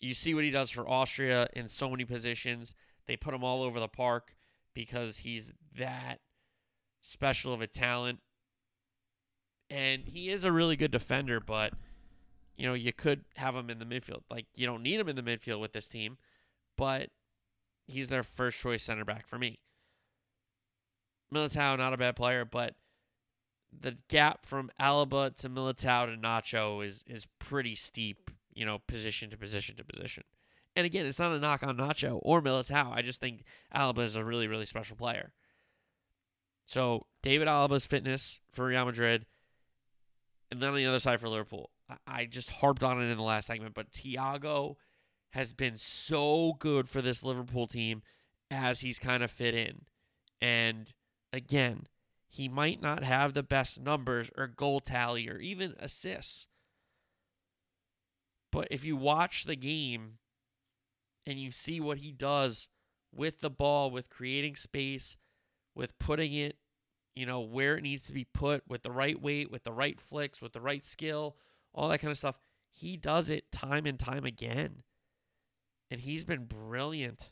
[0.00, 2.74] You see what he does for Austria in so many positions.
[3.06, 4.34] They put him all over the park
[4.74, 6.18] because he's that
[7.00, 8.20] special of a talent.
[9.70, 11.72] And he is a really good defender, but
[12.58, 14.22] you know, you could have him in the midfield.
[14.30, 16.18] Like you don't need him in the midfield with this team,
[16.76, 17.10] but
[17.86, 19.60] he's their first choice center back for me.
[21.32, 22.74] Militao, not a bad player, but
[23.72, 29.30] the gap from Alaba to Militao to Nacho is is pretty steep, you know, position
[29.30, 30.24] to position to position.
[30.74, 32.92] And again, it's not a knock on Nacho or Militao.
[32.92, 33.44] I just think
[33.74, 35.32] Alaba is a really, really special player.
[36.64, 39.26] So David Alaba's fitness for Real Madrid,
[40.50, 41.70] and then on the other side for Liverpool.
[42.06, 44.76] I just harped on it in the last segment, but Thiago
[45.30, 48.02] has been so good for this Liverpool team
[48.50, 49.82] as he's kind of fit in.
[50.40, 50.92] And
[51.32, 51.86] again,
[52.28, 56.46] he might not have the best numbers or goal tally or even assists.
[58.52, 60.18] But if you watch the game
[61.26, 62.68] and you see what he does
[63.14, 65.16] with the ball, with creating space,
[65.74, 66.56] with putting it,
[67.14, 70.00] you know, where it needs to be put, with the right weight, with the right
[70.00, 71.36] flicks, with the right skill,
[71.72, 72.38] all that kind of stuff,
[72.70, 74.82] he does it time and time again.
[75.90, 77.30] And he's been brilliant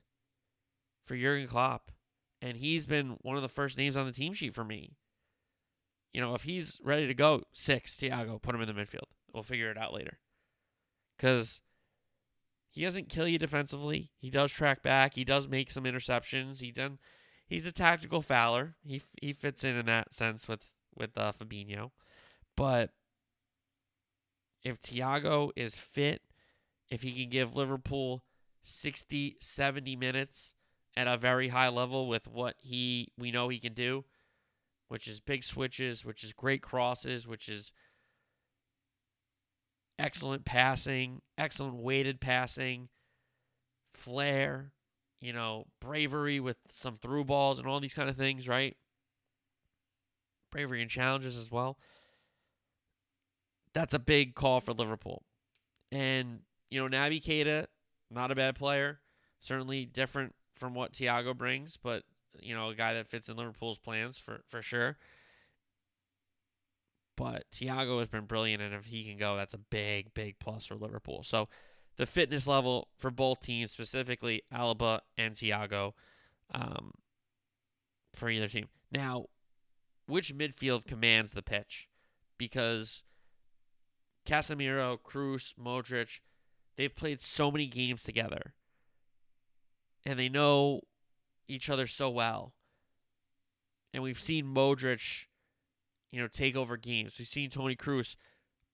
[1.05, 1.91] for Jurgen Klopp
[2.43, 4.97] and he's been one of the first names on the team sheet for me.
[6.13, 9.09] You know, if he's ready to go, six, Thiago, put him in the midfield.
[9.33, 10.19] We'll figure it out later.
[11.17, 11.61] Because
[12.71, 14.11] he doesn't kill you defensively.
[14.19, 15.15] He does track back.
[15.15, 16.61] He does make some interceptions.
[16.61, 16.99] He done.
[17.47, 18.77] He's a tactical fouler.
[18.85, 21.91] He he fits in in that sense with with uh, Fabinho,
[22.57, 22.91] but
[24.67, 26.23] if Thiago is fit,
[26.91, 28.25] if he can give Liverpool
[28.63, 30.55] 60, 70 minutes
[30.97, 34.05] at a very high level with what he we know he can do,
[34.89, 37.73] which is big switches, which is great crosses, which is
[40.01, 42.89] excellent passing, excellent weighted passing,
[43.93, 44.73] flair,
[45.21, 48.77] you know, bravery with some through balls and all these kind of things, right?
[50.51, 51.79] Bravery and challenges as well.
[53.77, 55.23] That's a big call for Liverpool.
[55.93, 57.67] And, you know, Naby Keita,
[58.11, 59.01] not a bad player.
[59.39, 62.05] Certainly different from what Thiago brings, but
[62.41, 64.97] you know, a guy that fits in Liverpool's plans for for sure.
[67.19, 70.65] But Thiago has been brilliant, and if he can go, that's a big, big plus
[70.65, 71.23] for Liverpool.
[71.23, 71.49] So,
[71.97, 75.93] the fitness level for both teams, specifically Alaba and Thiago,
[76.55, 76.93] um,
[78.15, 78.69] for either team.
[78.91, 79.27] Now,
[80.07, 81.89] which midfield commands the pitch?
[82.39, 83.03] Because
[84.27, 86.21] Casemiro, Kroos, Modric,
[86.77, 88.55] they've played so many games together
[90.05, 90.81] and they know
[91.49, 92.53] each other so well.
[93.95, 95.27] And we've seen Modric,
[96.11, 97.17] you know, take over games.
[97.19, 98.17] We've seen Toni Kroos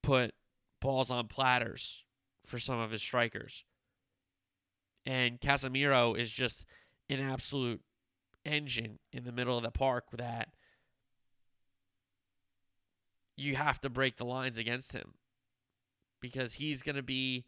[0.03, 0.35] put
[0.81, 2.05] balls on platters
[2.45, 3.65] for some of his strikers.
[5.07, 6.65] And Casemiro is just
[7.09, 7.83] an absolute
[8.45, 10.49] engine in the middle of the park that
[13.37, 15.15] you have to break the lines against him
[16.23, 17.45] because he's going to be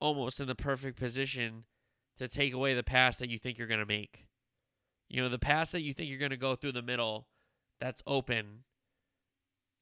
[0.00, 1.64] almost in the perfect position
[2.18, 4.26] to take away the pass that you think you're going to make.
[5.08, 7.26] You know, the pass that you think you're going to go through the middle
[7.80, 8.64] that's open,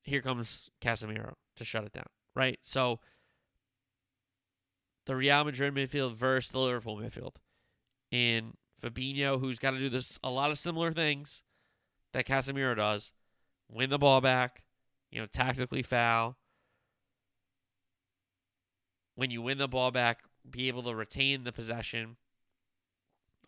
[0.02, 2.58] here comes Casemiro to shut it down, right?
[2.62, 3.00] So
[5.06, 7.36] the Real Madrid midfield versus the Liverpool midfield.
[8.12, 11.42] And Fabinho, who's got to do this a lot of similar things
[12.12, 13.12] that Casemiro does,
[13.68, 14.64] win the ball back,
[15.10, 16.36] you know, tactically foul.
[19.16, 22.16] When you win the ball back, be able to retain the possession,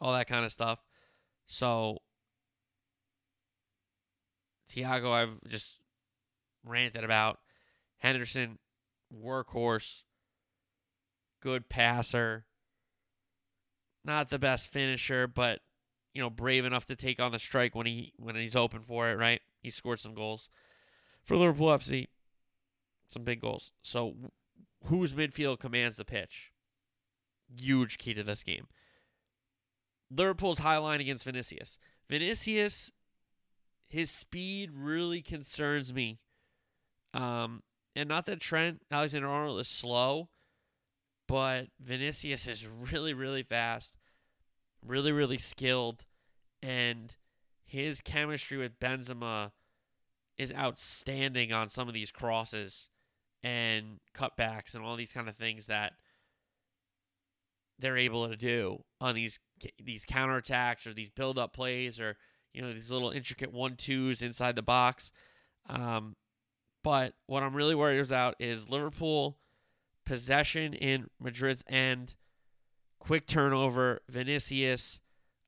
[0.00, 0.82] all that kind of stuff.
[1.46, 1.98] So
[4.70, 5.78] Thiago, I've just
[6.64, 7.38] ranted about.
[7.98, 8.58] Henderson,
[9.14, 10.04] workhorse,
[11.40, 12.46] good passer,
[14.04, 15.60] not the best finisher, but
[16.14, 19.08] you know, brave enough to take on the strike when he when he's open for
[19.10, 19.40] it, right?
[19.60, 20.48] He scored some goals
[21.22, 22.08] for Liverpool FC,
[23.06, 23.72] some big goals.
[23.82, 24.14] So
[24.84, 26.52] whose midfield commands the pitch?
[27.60, 28.66] Huge key to this game.
[30.10, 31.78] Liverpool's high line against Vinicius.
[32.08, 32.90] Vinicius,
[33.88, 36.18] his speed really concerns me.
[37.12, 37.62] Um,
[37.94, 40.28] and not that Trent Alexander Arnold is slow,
[41.26, 43.96] but Vinicius is really, really fast,
[44.84, 46.04] really, really skilled,
[46.62, 47.14] and
[47.64, 49.52] his chemistry with Benzema
[50.38, 52.88] is outstanding on some of these crosses
[53.42, 55.92] and cutbacks and all these kind of things that
[57.78, 59.38] they're able to do on these
[59.82, 62.16] these counterattacks or these build up plays or
[62.52, 65.12] you know these little intricate one twos inside the box.
[65.68, 66.16] Um,
[66.82, 69.38] but what I'm really worried about is Liverpool
[70.04, 72.14] possession in Madrid's end,
[72.98, 75.00] quick turnover, Vinicius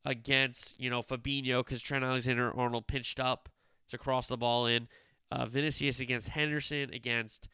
[0.05, 3.49] against you know Fabinho because Trent Alexander Arnold pinched up
[3.89, 4.89] to cross the ball in.
[5.33, 7.49] Uh, Vinicius against Henderson against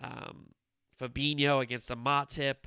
[0.00, 0.46] um,
[0.98, 2.64] Fabinho against a Matip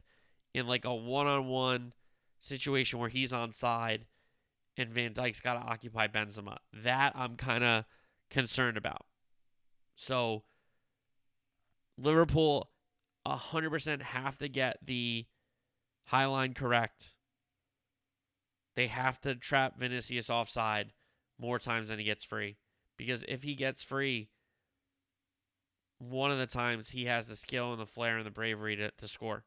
[0.54, 1.94] in like a one-on-one
[2.40, 4.06] situation where he's on side
[4.78, 6.58] and Van Dijk's got to occupy Benzema.
[6.74, 7.86] That I'm kind of
[8.30, 9.06] concerned about.
[9.96, 10.44] So
[11.98, 12.70] Liverpool
[13.28, 15.26] 100% have to get the
[16.06, 17.14] high line correct.
[18.76, 20.94] They have to trap Vinicius offside
[21.40, 22.58] more times than he gets free.
[22.98, 24.30] Because if he gets free,
[26.10, 28.92] one of the times he has the skill and the flair and the bravery to,
[28.92, 29.44] to score.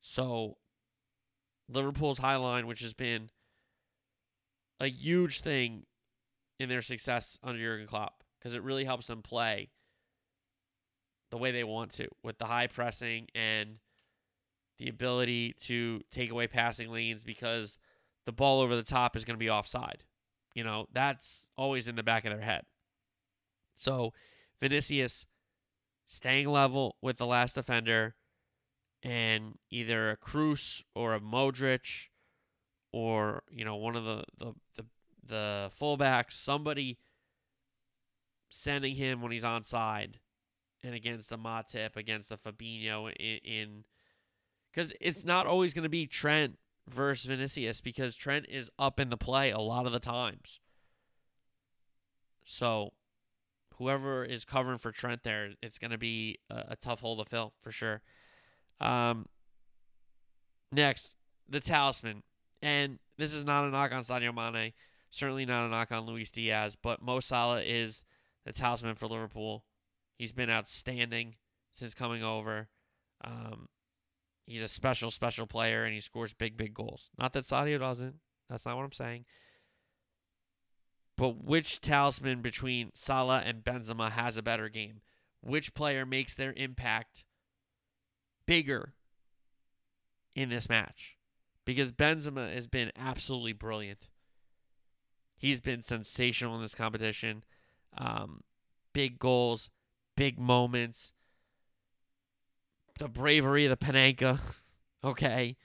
[0.00, 0.56] So
[1.68, 3.30] Liverpool's high line, which has been
[4.78, 5.84] a huge thing
[6.58, 9.70] in their success under Jurgen Klopp, because it really helps them play
[11.30, 13.78] the way they want to with the high pressing and
[14.78, 17.78] the ability to take away passing lanes because
[18.26, 20.04] the ball over the top is going to be offside.
[20.54, 22.62] You know, that's always in the back of their head.
[23.74, 24.12] So,
[24.58, 25.26] Vinicius
[26.10, 28.16] staying level with the last defender
[29.00, 32.08] and either a Kroos or a Modric
[32.92, 34.84] or, you know, one of the the the,
[35.24, 36.98] the fullbacks, somebody
[38.48, 40.18] sending him when he's on side
[40.82, 43.84] and against the Matip, against the Fabinho in
[44.72, 49.10] because it's not always going to be Trent versus Vinicius because Trent is up in
[49.10, 50.58] the play a lot of the times.
[52.44, 52.94] So
[53.80, 57.28] whoever is covering for Trent there, it's going to be a, a, tough hole to
[57.28, 58.02] fill for sure.
[58.78, 59.26] Um,
[60.70, 61.16] next,
[61.48, 62.22] the talisman.
[62.60, 64.74] And this is not a knock on Sadio Mane,
[65.08, 68.04] certainly not a knock on Luis Diaz, but Mo Salah is
[68.44, 69.64] the talisman for Liverpool.
[70.18, 71.36] He's been outstanding
[71.72, 72.68] since coming over.
[73.24, 73.66] Um,
[74.46, 77.10] he's a special, special player, and he scores big, big goals.
[77.18, 78.16] Not that Sadio doesn't.
[78.50, 79.24] That's not what I'm saying.
[81.20, 85.02] But which talisman between Salah and Benzema has a better game?
[85.42, 87.26] Which player makes their impact
[88.46, 88.94] bigger
[90.34, 91.18] in this match?
[91.66, 94.08] Because Benzema has been absolutely brilliant.
[95.36, 97.44] He's been sensational in this competition.
[97.98, 98.40] Um,
[98.94, 99.68] big goals,
[100.16, 101.12] big moments,
[102.98, 104.40] the bravery of the Panenka,
[105.04, 105.58] okay,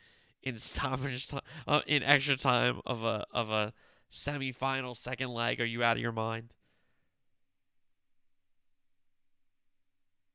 [0.43, 3.71] in stoppage time, uh, in extra time of a of a
[4.11, 5.59] semifinal second leg.
[5.59, 6.53] Are you out of your mind?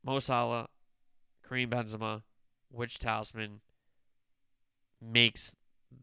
[0.03, 0.69] Mo Salah,
[1.47, 2.23] Karim Benzema,
[2.71, 3.61] which talisman
[5.01, 5.55] makes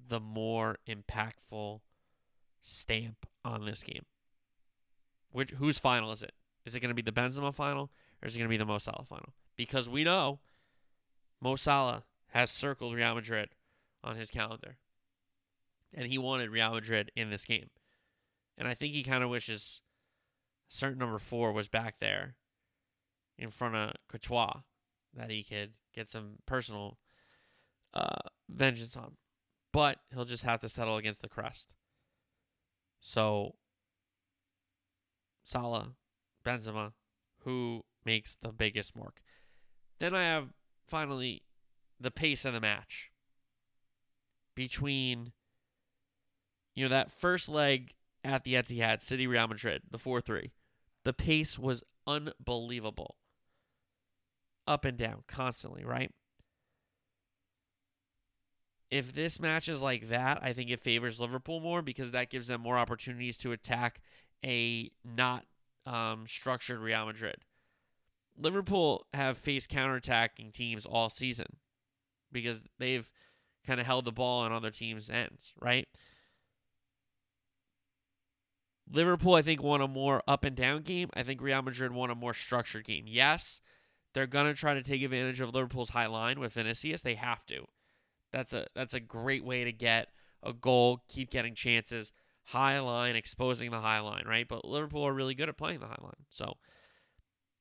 [0.08, 1.80] the more impactful
[2.62, 4.06] stamp on this game?
[5.32, 6.34] Which whose final is it?
[6.66, 7.90] Is it going to be the Benzema final
[8.22, 9.34] or is it going to be the Mo Salah final?
[9.56, 10.40] Because we know
[11.42, 13.50] Mo Salah has circled Real Madrid
[14.04, 14.78] on his calendar.
[15.94, 17.70] And he wanted Real Madrid in this game.
[18.58, 19.82] And I think he kind of wishes
[20.70, 22.36] certain number four was back there
[23.38, 24.62] in front of Courtois
[25.14, 26.98] that he could get some personal
[27.94, 29.14] uh, vengeance on.
[29.72, 31.76] But he'll just have to settle against the crest.
[33.00, 33.56] So,
[35.44, 35.94] Salah,
[36.44, 36.94] Benzema,
[37.44, 39.22] who makes the biggest mark.
[40.00, 40.50] Then I have
[40.86, 41.44] finally
[42.00, 43.12] the pace of the match
[44.56, 45.34] between
[46.78, 50.52] you know that first leg at the Etihad, City Real Madrid, the 4-3.
[51.06, 53.16] The pace was unbelievable.
[54.68, 56.12] Up and down constantly, right?
[58.92, 62.48] If this match is like that, I think it favors Liverpool more because that gives
[62.48, 64.00] them more opportunities to attack
[64.46, 65.46] a not
[65.88, 67.38] um, structured Real Madrid.
[68.38, 71.58] Liverpool have faced counterattacking teams all season
[72.32, 73.10] because they've
[73.66, 75.88] kind of held the ball on other teams' ends, right?
[78.92, 81.10] Liverpool, I think, won a more up and down game.
[81.14, 83.06] I think Real Madrid won a more structured game.
[83.08, 83.62] Yes,
[84.14, 87.04] they're gonna try to take advantage of Liverpool's high line with Vinicius.
[87.04, 87.66] They have to.
[88.32, 90.10] That's a that's a great way to get
[90.44, 92.14] a goal, keep getting chances,
[92.46, 94.48] high line, exposing the high line, right?
[94.48, 96.26] But Liverpool are really good at playing the high line.
[96.30, 96.58] So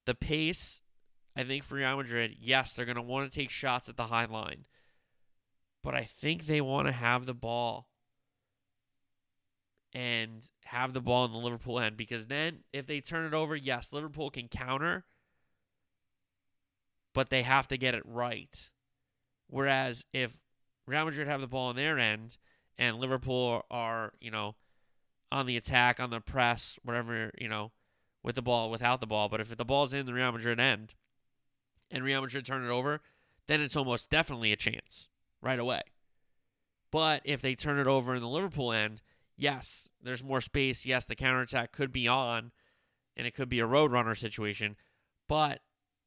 [0.04, 0.82] the pace,
[1.34, 4.26] I think for Real Madrid, yes, they're gonna want to take shots at the high
[4.26, 4.66] line.
[5.82, 7.88] But I think they want to have the ball
[9.96, 13.56] and have the ball in the Liverpool end because then if they turn it over,
[13.56, 15.06] yes, Liverpool can counter,
[17.14, 18.68] but they have to get it right.
[19.48, 20.42] Whereas if
[20.86, 22.36] Real Madrid have the ball on their end
[22.76, 24.56] and Liverpool are, you know,
[25.32, 27.72] on the attack, on the press, whatever, you know,
[28.22, 30.92] with the ball, without the ball, but if the ball's in the Real Madrid end
[31.90, 33.00] and Real Madrid turn it over,
[33.46, 35.08] then it's almost definitely a chance
[35.40, 35.80] right away.
[36.92, 39.00] But if they turn it over in the Liverpool end,
[39.36, 40.86] yes, there's more space.
[40.86, 42.52] Yes, the counterattack could be on
[43.16, 44.76] and it could be a roadrunner situation,
[45.28, 45.60] but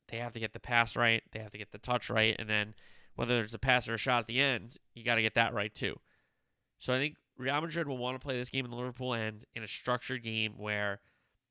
[0.10, 2.50] they have to get the pass right, they have to get the touch right, and
[2.50, 2.76] then
[3.16, 5.54] whether it's a pass or a shot at the end, you got to get that
[5.54, 6.00] right too.
[6.78, 9.46] So I think Real Madrid will want to play this game in the Liverpool end
[9.56, 11.00] in a structured game where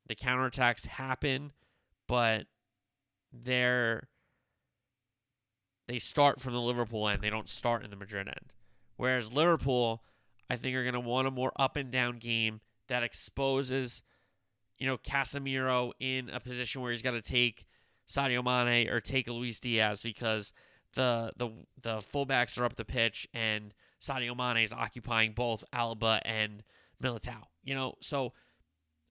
[0.07, 1.53] the counterattacks happen,
[2.07, 2.47] but
[3.33, 4.09] they're
[5.87, 7.23] they start from the Liverpool end.
[7.23, 8.53] They don't start in the Madrid end.
[8.97, 10.03] Whereas Liverpool,
[10.51, 14.03] I think are going to want a more up and down game that exposes,
[14.79, 17.67] you know, Casemiro in a position where he's got to take
[18.09, 20.53] Sadio Mane or take Luis Diaz because
[20.95, 26.21] the the the fullbacks are up the pitch and Sadio Mane is occupying both Alaba
[26.25, 26.63] and
[27.03, 27.45] Militao.
[27.63, 28.33] You know, so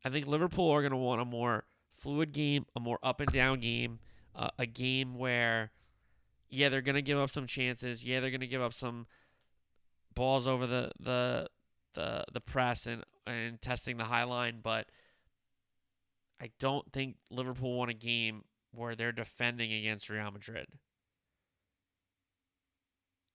[0.03, 3.31] I think Liverpool are going to want a more fluid game, a more up and
[3.31, 3.99] down game,
[4.35, 5.71] uh, a game where,
[6.49, 8.03] yeah, they're going to give up some chances.
[8.03, 9.07] Yeah, they're going to give up some
[10.18, 11.47] balls over the the
[11.93, 14.88] the the press and and testing the high line, but
[16.41, 20.68] I don't think Liverpool won a game where they're defending against Real Madrid.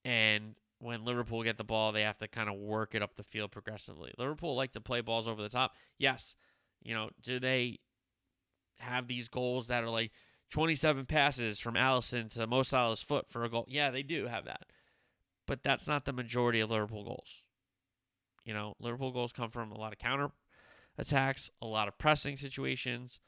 [0.04, 3.22] And when Liverpool get the ball, they have to kind of work it up the
[3.22, 4.12] field progressively.
[4.18, 5.76] Liverpool like to play balls over the top.
[5.98, 6.34] Yes,
[6.82, 7.78] you know, do they
[8.78, 10.10] have these goals that are like
[10.50, 13.66] 27 passes from Alisson to Mo Salah's foot for a goal?
[13.68, 14.62] Yeah, they do have that
[15.46, 17.44] but that's not the majority of Liverpool goals.
[18.44, 20.30] You know, Liverpool goals come from a lot of counter
[20.98, 23.20] attacks, a lot of pressing situations,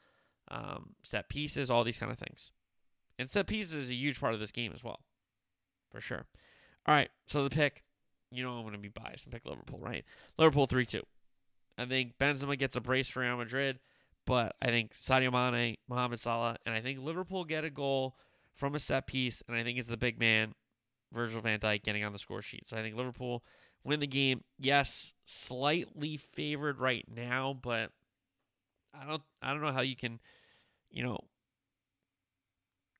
[0.49, 2.51] um, set pieces, all these kind of things.
[3.17, 4.99] And set pieces is a huge part of this game as well,
[5.89, 6.25] for sure.
[6.85, 7.83] All right, so the pick,
[8.31, 10.03] you know I'm going to be biased and pick Liverpool, right?
[10.37, 11.01] Liverpool 3 2.
[11.77, 13.79] I think Benzema gets a brace for Real Madrid,
[14.25, 18.17] but I think Sadio Mane, Mohamed Salah, and I think Liverpool get a goal
[18.53, 20.53] from a set piece, and I think it's the big man
[21.11, 22.67] Virgil van Dijk getting on the score sheet.
[22.67, 23.43] So I think Liverpool
[23.83, 24.43] win the game.
[24.59, 27.91] Yes, slightly favored right now, but
[28.93, 30.19] I don't I don't know how you can,
[30.89, 31.19] you know,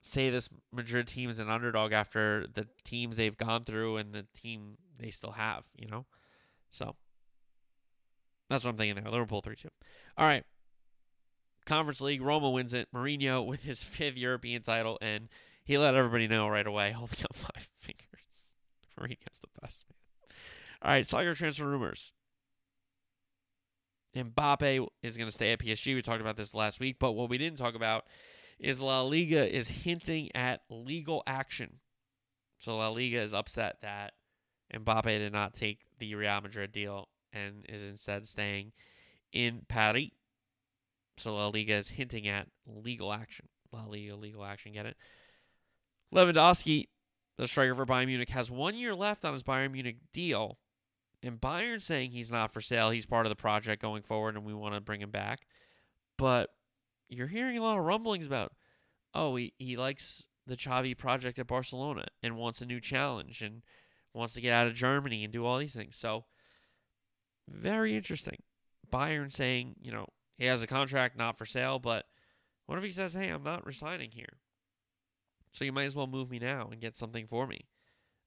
[0.02, 4.28] say this Madrid team is an underdog after the teams they've gone through and the
[4.34, 6.06] team they still have, you know?
[6.70, 6.96] So
[8.50, 9.12] that's what I'm thinking there.
[9.12, 9.68] Liverpool 3 2.
[10.18, 10.44] All right.
[11.66, 12.88] Conference League, Roma wins it.
[12.94, 15.28] Mourinho with his fifth European title, and
[15.66, 18.06] he let everybody know right away, holding up five fingers.
[18.98, 20.38] Mourinho's the best, man.
[20.82, 22.14] All right, soccer transfer rumors.
[24.16, 25.94] Mbappe is going to stay at PSG.
[25.94, 28.06] We talked about this last week, but what we didn't talk about
[28.60, 31.80] is La Liga is hinting at legal action.
[32.60, 34.14] So La Liga is upset that
[34.74, 38.72] Mbappe did not take the Real Madrid deal and is instead staying
[39.34, 40.12] in Paris.
[41.18, 43.48] So La Liga is hinting at legal action.
[43.74, 44.96] La Liga legal action, get it?
[46.16, 46.88] Lewandowski
[47.38, 50.58] the striker for Bayern Munich has one year left on his Bayern Munich deal,
[51.22, 52.90] and Bayern saying he's not for sale.
[52.90, 55.46] He's part of the project going forward, and we want to bring him back.
[56.18, 56.52] But
[57.10, 58.54] you're hearing a lot of rumblings about,
[59.14, 63.64] oh, he, he likes the Xavi project at Barcelona and wants a new challenge and
[64.14, 65.98] wants to get out of Germany and do all these things.
[65.98, 66.26] So,
[67.50, 68.38] very interesting.
[68.90, 70.08] Bayern saying, you know,
[70.38, 72.06] he has a contract not for sale, but
[72.66, 74.40] What if he says, "Hey, I'm not resigning here,
[75.56, 77.68] so you might as well move me now and get something for me"?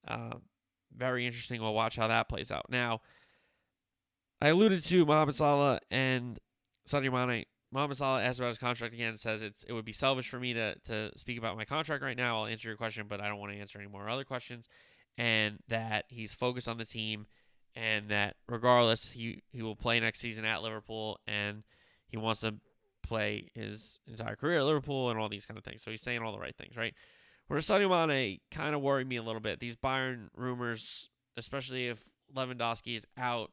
[0.07, 0.35] Uh,
[0.95, 1.61] very interesting.
[1.61, 2.65] We'll watch how that plays out.
[2.69, 3.01] Now,
[4.41, 6.39] I alluded to Mohamed Salah and
[6.87, 7.45] Sadio Mane.
[7.71, 9.09] Mohamed Salah asked about his contract again.
[9.09, 12.03] And says it's it would be selfish for me to to speak about my contract
[12.03, 12.39] right now.
[12.39, 14.67] I'll answer your question, but I don't want to answer any more other questions.
[15.17, 17.27] And that he's focused on the team,
[17.75, 21.63] and that regardless, he he will play next season at Liverpool, and
[22.07, 22.55] he wants to
[23.03, 25.83] play his entire career at Liverpool and all these kind of things.
[25.83, 26.93] So he's saying all the right things, right?
[27.49, 29.59] Where Sadio Mane kind of worried me a little bit.
[29.59, 33.51] These Bayern rumors, especially if Lewandowski is out,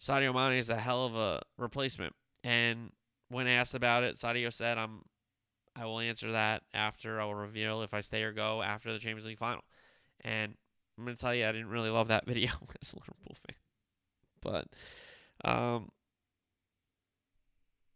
[0.00, 2.14] Sadio Mane is a hell of a replacement.
[2.42, 2.92] And
[3.28, 5.02] when asked about it, Sadio said, "I'm,
[5.76, 8.98] I will answer that after I will reveal if I stay or go after the
[8.98, 9.64] Champions League final."
[10.22, 10.56] And
[10.96, 13.56] I'm gonna tell you, I didn't really love that video as a Liverpool fan,
[14.40, 14.66] but
[15.44, 15.90] um,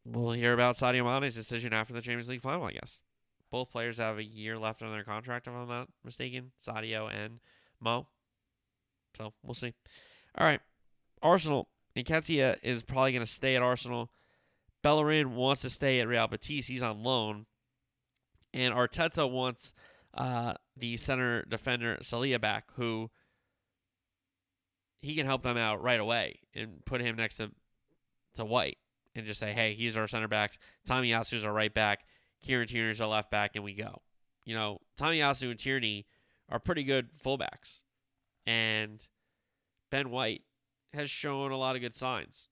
[0.05, 3.01] we'll hear about Sadio Mane's decision after the Champions League final, I guess.
[3.55, 7.39] Both players have a year left on their contract, if I'm not mistaken, Sadio and
[7.81, 8.09] Mo.
[9.17, 9.73] So we'll see.
[10.37, 10.59] All right.
[11.23, 11.69] Arsenal.
[11.97, 14.11] Nketiah is probably going to stay at Arsenal.
[14.83, 16.67] Bellerin wants to stay at Real Betis.
[16.67, 17.47] He's on loan.
[18.53, 19.73] And Arteta wants
[20.15, 23.09] uh, the center defender Saliba back, who
[24.99, 27.53] he can help them out right away and put him next to
[28.35, 28.79] to White
[29.15, 30.59] and just say, hey, he's our center back.
[30.89, 32.05] Tomiyasu's our right back.
[32.45, 34.03] Kieran Tierney's our left back, and we go.
[34.45, 36.07] You know, Tomiyasu and Tierney
[36.51, 37.81] are pretty good fullbacks.
[38.47, 39.03] And
[39.91, 40.43] Ben White
[40.93, 42.49] has shown a lot of good signs.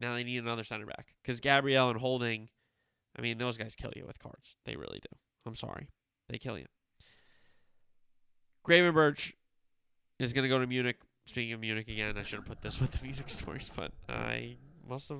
[0.00, 1.14] Now they need another center back.
[1.22, 2.48] Because Gabriel and Holding,
[3.16, 4.56] I mean, those guys kill you with cards.
[4.64, 5.16] They really do.
[5.46, 5.88] I'm sorry.
[6.28, 6.66] They kill you.
[8.66, 9.32] Gravenberch
[10.18, 10.98] is going to go to Munich.
[11.26, 14.56] Speaking of Munich again, I should have put this with the Munich stories, but I
[14.88, 15.18] must have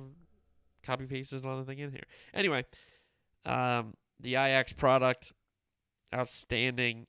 [0.83, 2.05] copy pasted another thing in here.
[2.33, 2.65] Anyway,
[3.45, 5.33] um, the Ajax product,
[6.13, 7.07] outstanding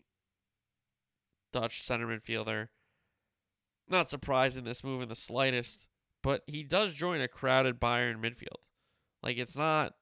[1.53, 2.69] Dutch center midfielder.
[3.89, 5.89] Not surprised in this move in the slightest,
[6.23, 8.69] but he does join a crowded Bayern midfield.
[9.23, 9.95] Like it's not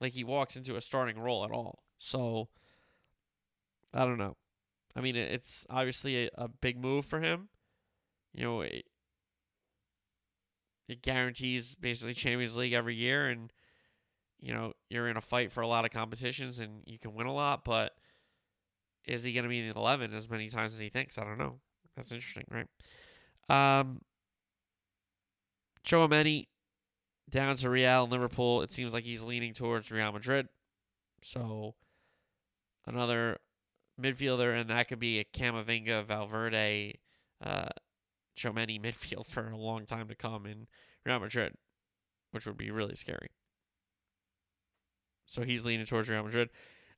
[0.00, 1.82] like he walks into a starting role at all.
[1.98, 2.48] So
[3.92, 4.36] I don't know.
[4.94, 7.48] I mean, it's obviously a, a big move for him.
[8.32, 8.64] You know,
[10.90, 13.52] it guarantees basically Champions League every year, and
[14.40, 17.28] you know you're in a fight for a lot of competitions, and you can win
[17.28, 17.64] a lot.
[17.64, 17.92] But
[19.06, 21.16] is he going to be in the eleven as many times as he thinks?
[21.16, 21.60] I don't know.
[21.96, 22.66] That's interesting, right?
[23.48, 24.00] Um,
[25.84, 26.48] Chouameni
[27.30, 28.62] down to Real and Liverpool.
[28.62, 30.48] It seems like he's leaning towards Real Madrid.
[31.22, 31.76] So
[32.84, 33.38] another
[34.00, 36.98] midfielder, and that could be a Camavinga, Valverde,
[37.44, 37.68] uh,
[38.40, 40.66] Chouameni midfield for a long time to come in
[41.04, 41.54] Real Madrid,
[42.30, 43.28] which would be really scary.
[45.26, 46.50] So he's leaning towards Real Madrid.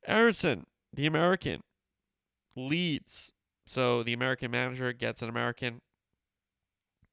[0.06, 1.60] Aaronson, the American,
[2.56, 3.32] Leeds.
[3.66, 5.80] So the American manager gets an American.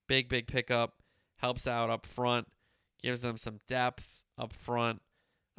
[0.08, 0.96] Big, big pickup.
[1.38, 2.48] Helps out up front.
[3.02, 5.02] Gives them some depth up front.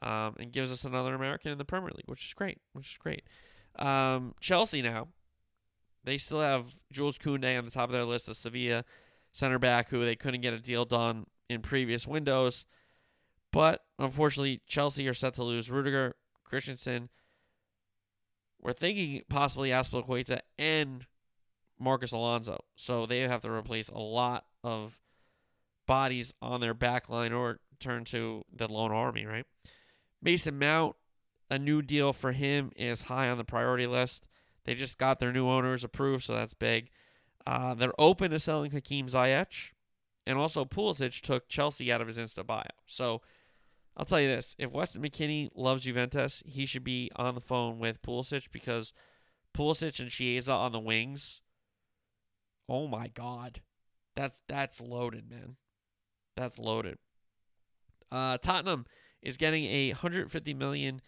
[0.03, 2.59] Um, and gives us another American in the Premier League, which is great.
[2.73, 3.25] Which is great.
[3.79, 5.09] Um, Chelsea now.
[6.05, 8.85] They still have Jules Koundé on the top of their list, the Sevilla
[9.33, 12.67] center back, who they couldn't get a deal done in previous windows.
[13.53, 17.09] But unfortunately, Chelsea are set to lose Rudiger, Christensen.
[18.61, 21.07] We're thinking possibly Azpilicueta and
[21.79, 22.65] Marcos Alonso.
[22.77, 25.01] So they have to replace a lot of
[25.87, 29.47] bodies on their back line or turn to the loan army, right?
[30.23, 30.95] Mason Mount,
[31.51, 34.27] a new deal for him is high on the priority list.
[34.71, 36.91] They just got their new owners approved, so that's big.
[37.45, 39.73] Uh, they're open to selling Hakeem Ziyech,
[40.29, 42.63] and also Pulisic took Chelsea out of his Insta bio.
[42.87, 43.21] So
[43.97, 47.81] I'll tell you this: if Weston McKennie loves Juventus, he should be on the phone
[47.81, 48.93] with Pulisic because
[49.53, 51.41] Pulisic and Chiesa on the wings.
[52.69, 53.63] Oh my God,
[54.15, 55.57] that's that's loaded, man.
[56.37, 56.99] That's loaded.
[58.13, 58.87] Uh, Tottenham
[59.21, 61.03] is getting a 150 million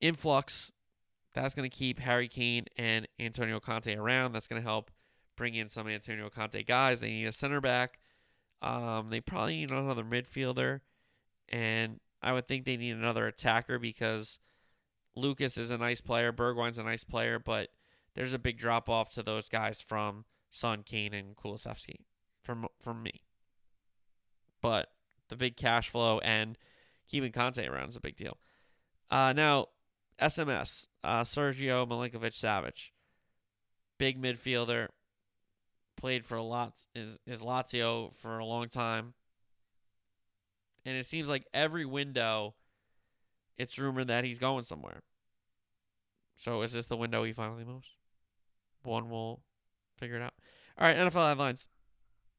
[0.00, 0.72] influx.
[1.34, 4.32] That's going to keep Harry Kane and Antonio Conte around.
[4.32, 4.90] That's going to help
[5.36, 7.00] bring in some Antonio Conte guys.
[7.00, 7.98] They need a center back.
[8.62, 10.80] Um, they probably need another midfielder,
[11.48, 14.38] and I would think they need another attacker because
[15.16, 17.70] Lucas is a nice player, Bergwijn's a nice player, but
[18.14, 22.04] there's a big drop off to those guys from Son, Kane, and Kulusevski
[22.42, 23.22] from from me.
[24.60, 24.90] But
[25.28, 26.58] the big cash flow and
[27.08, 28.36] keeping Conte around is a big deal.
[29.10, 29.66] Uh, now,
[30.20, 32.90] SMS, uh, Sergio Milinkovic Savic,
[33.98, 34.88] big midfielder,
[35.96, 39.14] played for a lot is is Lazio for a long time,
[40.84, 42.54] and it seems like every window
[43.60, 45.02] it's rumored that he's going somewhere.
[46.34, 47.90] So is this the window he finally moves?
[48.82, 49.42] One will
[49.98, 50.32] figure it out.
[50.78, 51.68] All right, NFL headlines.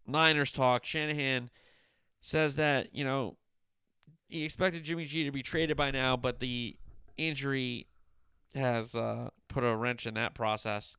[0.07, 0.83] Niners talk.
[0.83, 1.51] Shanahan
[2.21, 3.37] says that, you know,
[4.27, 6.75] he expected Jimmy G to be traded by now, but the
[7.17, 7.87] injury
[8.55, 10.95] has uh, put a wrench in that process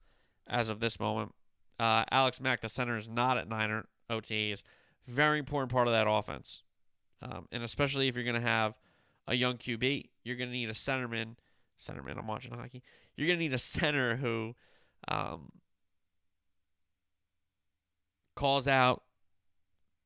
[0.47, 1.35] as of this moment.
[1.79, 4.63] Uh, Alex Mack, the center, is not at Niner OTAs.
[5.07, 6.63] Very important part of that offense.
[7.21, 8.75] Um, and especially if you're going to have
[9.27, 11.37] a young QB, you're going to need a centerman.
[11.81, 12.83] Centerman, I'm watching hockey.
[13.17, 14.55] You're going to need a center who
[15.09, 15.51] um,
[18.35, 19.03] calls out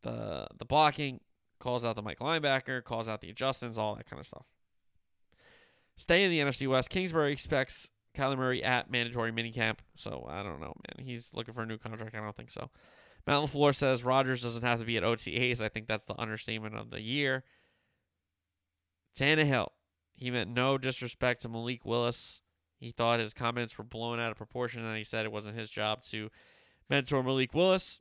[0.03, 1.21] the the blocking,
[1.59, 4.47] calls out the Mike linebacker, calls out the adjustments, all that kind of stuff.
[5.97, 6.91] Stay in the NFC West.
[6.91, 9.79] Kingsbury expects Kyler Murray at mandatory minicamp.
[9.97, 11.07] So I don't know, man.
[11.07, 12.15] He's looking for a new contract.
[12.15, 12.71] I don't think so.
[13.27, 15.61] Matt LaFleur says Rodgers doesn't have to be at OTAs.
[15.61, 17.45] I think that's the understatement of the year.
[19.19, 19.69] Tannehill.
[20.15, 22.41] He meant no disrespect to Malik Willis.
[22.79, 25.71] He thought his comments were blown out of proportion, and he said it wasn't his
[25.71, 26.31] job to
[26.89, 28.01] mentor Malik Willis.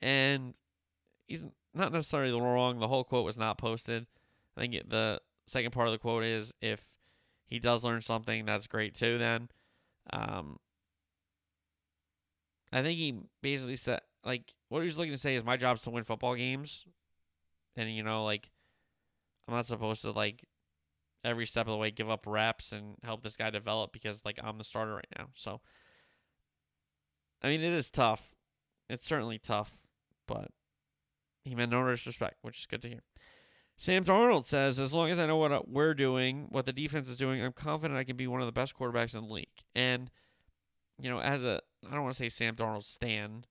[0.00, 0.54] And
[1.26, 1.44] he's
[1.74, 2.78] not necessarily wrong.
[2.78, 4.06] The whole quote was not posted.
[4.56, 6.82] I think it, the second part of the quote is if
[7.46, 9.18] he does learn something, that's great too.
[9.18, 9.48] Then,
[10.12, 10.58] um,
[12.72, 15.76] I think he basically said like what he was looking to say is my job
[15.76, 16.84] is to win football games,
[17.76, 18.50] and you know like
[19.46, 20.44] I'm not supposed to like
[21.24, 24.38] every step of the way give up reps and help this guy develop because like
[24.42, 25.28] I'm the starter right now.
[25.34, 25.60] So
[27.42, 28.30] I mean it is tough.
[28.90, 29.78] It's certainly tough,
[30.26, 30.48] but
[31.44, 33.02] he meant no disrespect, which is good to hear.
[33.80, 37.08] Sam Darnold says, as long as I know what uh, we're doing, what the defense
[37.08, 39.46] is doing, I'm confident I can be one of the best quarterbacks in the league.
[39.72, 40.10] And,
[41.00, 43.46] you know, as a, I don't want to say Sam Darnold stand,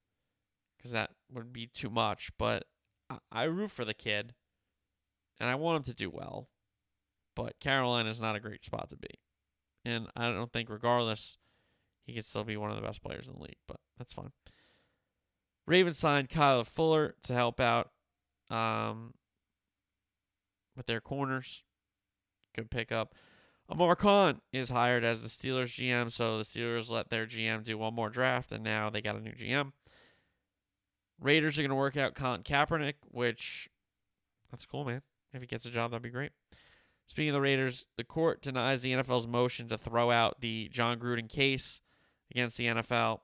[0.77, 2.65] because that would be too much, but
[3.09, 4.33] I, I root for the kid,
[5.39, 6.49] and I want him to do well.
[7.33, 9.07] But Carolina is not a great spot to be.
[9.85, 11.37] And I don't think, regardless,
[12.03, 14.31] he can still be one of the best players in the league, but that's fine.
[15.65, 17.91] Ravens signed Kyle Fuller to help out
[18.49, 19.13] um,
[20.77, 21.63] with their corners.
[22.55, 23.15] Good pickup.
[23.69, 27.77] Omar Khan is hired as the Steelers GM, so the Steelers let their GM do
[27.77, 29.73] one more draft, and now they got a new GM.
[31.19, 33.67] Raiders are going to work out Colin Kaepernick, which
[34.51, 35.01] that's cool, man.
[35.33, 36.31] If he gets a job, that'd be great.
[37.07, 40.99] Speaking of the Raiders, the court denies the NFL's motion to throw out the Jon
[40.99, 41.81] Gruden case
[42.31, 43.21] against the NFL.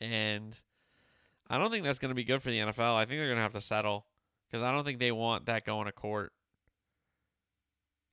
[0.00, 0.56] And
[1.48, 2.94] I don't think that's going to be good for the NFL.
[2.94, 4.06] I think they're going to have to settle
[4.54, 6.32] because I don't think they want that going to court.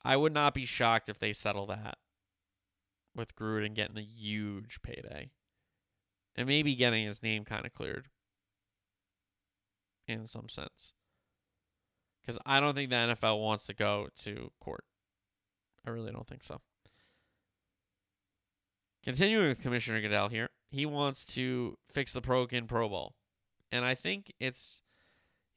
[0.04, 2.00] I would not be shocked if they settle that
[3.16, 5.30] with Gruden getting a huge payday
[6.36, 8.08] and maybe getting his name kind of cleared
[10.08, 10.94] in some sense.
[12.24, 14.86] Because I don't think the NFL wants to go to court.
[15.86, 16.60] I really don't think so.
[19.04, 23.14] Continuing with Commissioner Goodell here, he wants to fix the broken Pro Bowl.
[23.72, 24.82] And I think it's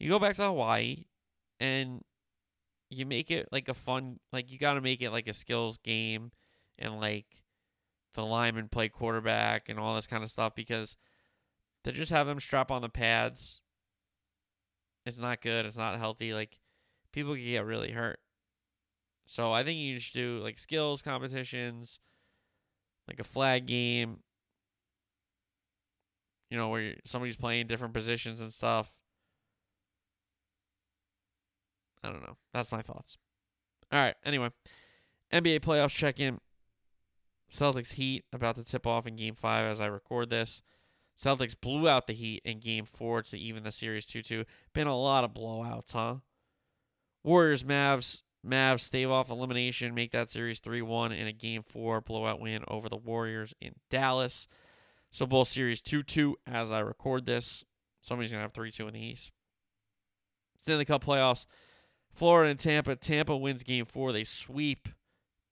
[0.05, 1.07] you go back to Hawaii
[1.59, 2.03] and
[2.91, 5.79] you make it like a fun like you got to make it like a skills
[5.79, 6.31] game
[6.79, 7.25] and like
[8.13, 10.99] the linemen play quarterback and all this kind of stuff because
[11.85, 13.63] to just have them strap on the pads
[15.07, 16.59] it's not good it's not healthy like
[17.11, 18.19] people can get really hurt
[19.27, 21.99] so i think you should do like skills competitions
[23.09, 24.19] like a flag game
[26.51, 28.93] you know, where somebody's playing different positions and stuff.
[32.05, 32.37] I don't know.
[32.53, 33.19] That's my thoughts.
[33.91, 34.15] All right.
[34.25, 34.51] Anyway,
[35.33, 36.39] NBA playoffs check in.
[37.51, 40.63] Celtics Heat about to tip off in game five as I record this.
[41.21, 44.45] Celtics blew out the Heat in game four to even the series 2 2.
[44.73, 46.17] Been a lot of blowouts, huh?
[47.23, 48.23] Warriors, Mavs.
[48.47, 52.63] Mavs stave off elimination, make that series 3 1 in a game four blowout win
[52.69, 54.49] over the Warriors in Dallas.
[55.11, 57.65] So both series 2 2 as I record this.
[58.03, 59.33] Somebody's going to have 3 2 in the East.
[60.59, 61.47] Stanley Cup playoffs.
[62.15, 62.97] Florida and Tampa.
[62.97, 64.13] Tampa wins game four.
[64.13, 64.89] They sweep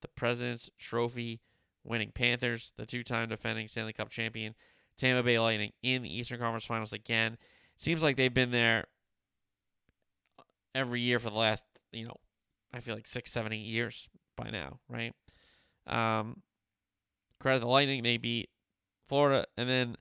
[0.00, 1.40] the President's Trophy
[1.84, 4.54] winning Panthers, the two time defending Stanley Cup champion.
[4.96, 7.36] Tampa Bay Lightning in the Eastern Conference Finals again.
[7.76, 8.86] Seems like they've been there
[10.74, 12.16] every year for the last, you know,
[12.72, 15.14] I feel like six, seven, eight years by now, right?
[15.86, 16.42] Um,
[17.40, 18.02] credit the Lightning.
[18.02, 18.50] They beat
[19.08, 19.96] Florida, and then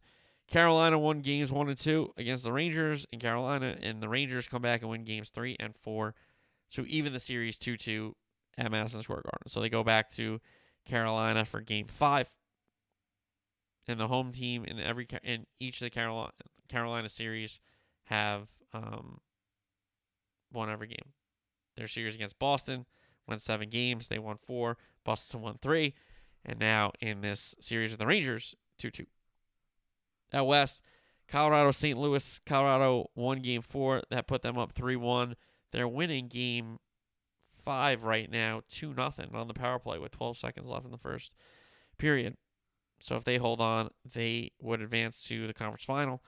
[0.48, 4.62] Carolina won games one and two against the Rangers in Carolina, and the Rangers come
[4.62, 6.14] back and win games three and four.
[6.72, 8.16] So even the series two two
[8.58, 9.48] at Madison Square Garden.
[9.48, 10.42] So they go back to
[10.86, 12.32] Carolina for game five.
[13.88, 16.32] And the home team in every in each of the Carolina
[16.70, 17.60] Carolina series
[18.06, 19.20] have um,
[20.52, 21.14] won every game.
[21.76, 22.86] Their series against Boston
[23.28, 24.08] went seven games.
[24.08, 24.78] They won four.
[25.04, 25.94] Boston won three.
[26.46, 29.06] And now in this series with the Rangers, 2 2.
[30.34, 30.82] Out west,
[31.28, 31.98] Colorado, St.
[31.98, 32.40] Louis.
[32.46, 34.02] Colorado won game four.
[34.10, 35.36] That put them up 3 1.
[35.72, 36.80] They're winning game
[37.54, 40.98] five right now, 2 nothing on the power play with 12 seconds left in the
[40.98, 41.34] first
[41.98, 42.36] period.
[43.00, 46.24] So if they hold on, they would advance to the conference final.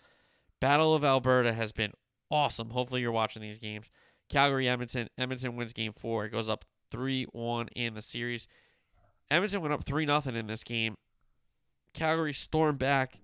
[0.60, 1.94] Battle of Alberta has been
[2.32, 2.72] awesome.
[2.72, 3.92] Hopefully you're watching these games.
[4.30, 5.08] Calgary, Edmonton.
[5.18, 6.26] Edmonton wins game four.
[6.26, 8.48] It goes up 3 1 in the series.
[9.30, 10.96] Edmonton went up 3 0 in this game.
[11.94, 13.20] Calgary stormed back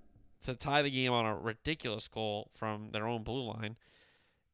[0.46, 3.78] to tie the game on a ridiculous goal from their own blue line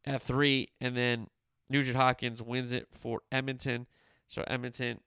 [0.06, 0.70] at three.
[0.80, 1.28] And then
[1.70, 3.88] Nugent Hopkins wins it for Edmonton.
[4.28, 5.02] So Edmonton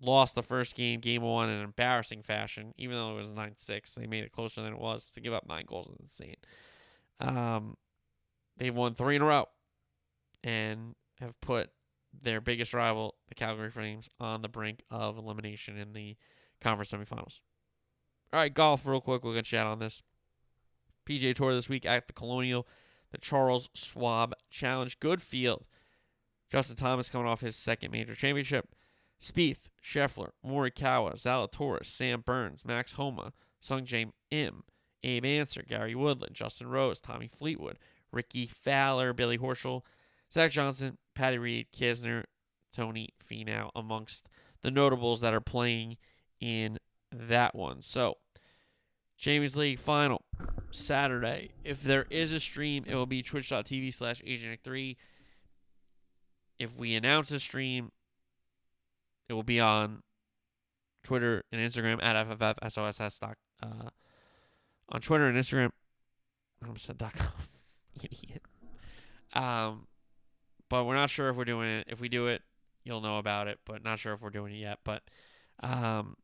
[0.00, 3.52] lost the first game, game one, in an embarrassing fashion, even though it was 9
[3.56, 3.94] 6.
[3.94, 5.10] They made it closer than it was.
[5.12, 6.36] To give up nine goals is insane.
[7.20, 7.76] Um,
[8.56, 9.46] they've won three in a row
[10.42, 11.70] and have put
[12.22, 16.16] their biggest rival, the Calgary Flames, on the brink of elimination in the
[16.60, 17.38] conference semifinals.
[18.32, 19.24] All right, golf, real quick.
[19.24, 20.02] We're going to chat on this.
[21.06, 22.66] PGA Tour this week at the Colonial,
[23.10, 24.98] the Charles Schwab Challenge.
[25.00, 25.64] Good field.
[26.50, 28.74] Justin Thomas coming off his second major championship.
[29.20, 33.32] Spieth, Scheffler, Morikawa, Zalatoris, Sam Burns, Max Homa,
[33.62, 34.64] Sungjae Im,
[35.02, 37.78] Abe Ancer, Gary Woodland, Justin Rose, Tommy Fleetwood,
[38.12, 39.82] Rickie Fowler, Billy Horschel,
[40.32, 42.24] Zach Johnson, Patty Reed, Kisner,
[42.74, 44.28] Tony Finau, amongst
[44.62, 45.96] the notables that are playing
[46.40, 46.78] in
[47.10, 47.82] that one.
[47.82, 48.18] So,
[49.16, 50.22] Champions League final
[50.70, 51.50] Saturday.
[51.64, 54.96] If there is a stream, it will be twitch.tv slash agent3.
[56.58, 57.90] If we announce a stream,
[59.28, 60.02] it will be on
[61.02, 63.34] Twitter and Instagram at FFFSOSS.
[63.62, 63.66] Uh,
[64.88, 65.70] on Twitter and Instagram.
[66.62, 67.32] I almost said dot com.
[68.02, 68.42] Idiot.
[69.32, 69.86] Um,
[70.68, 71.86] but we're not sure if we're doing it.
[71.88, 72.42] If we do it,
[72.84, 74.78] you'll know about it, but not sure if we're doing it yet.
[74.84, 75.02] But
[75.60, 76.16] um,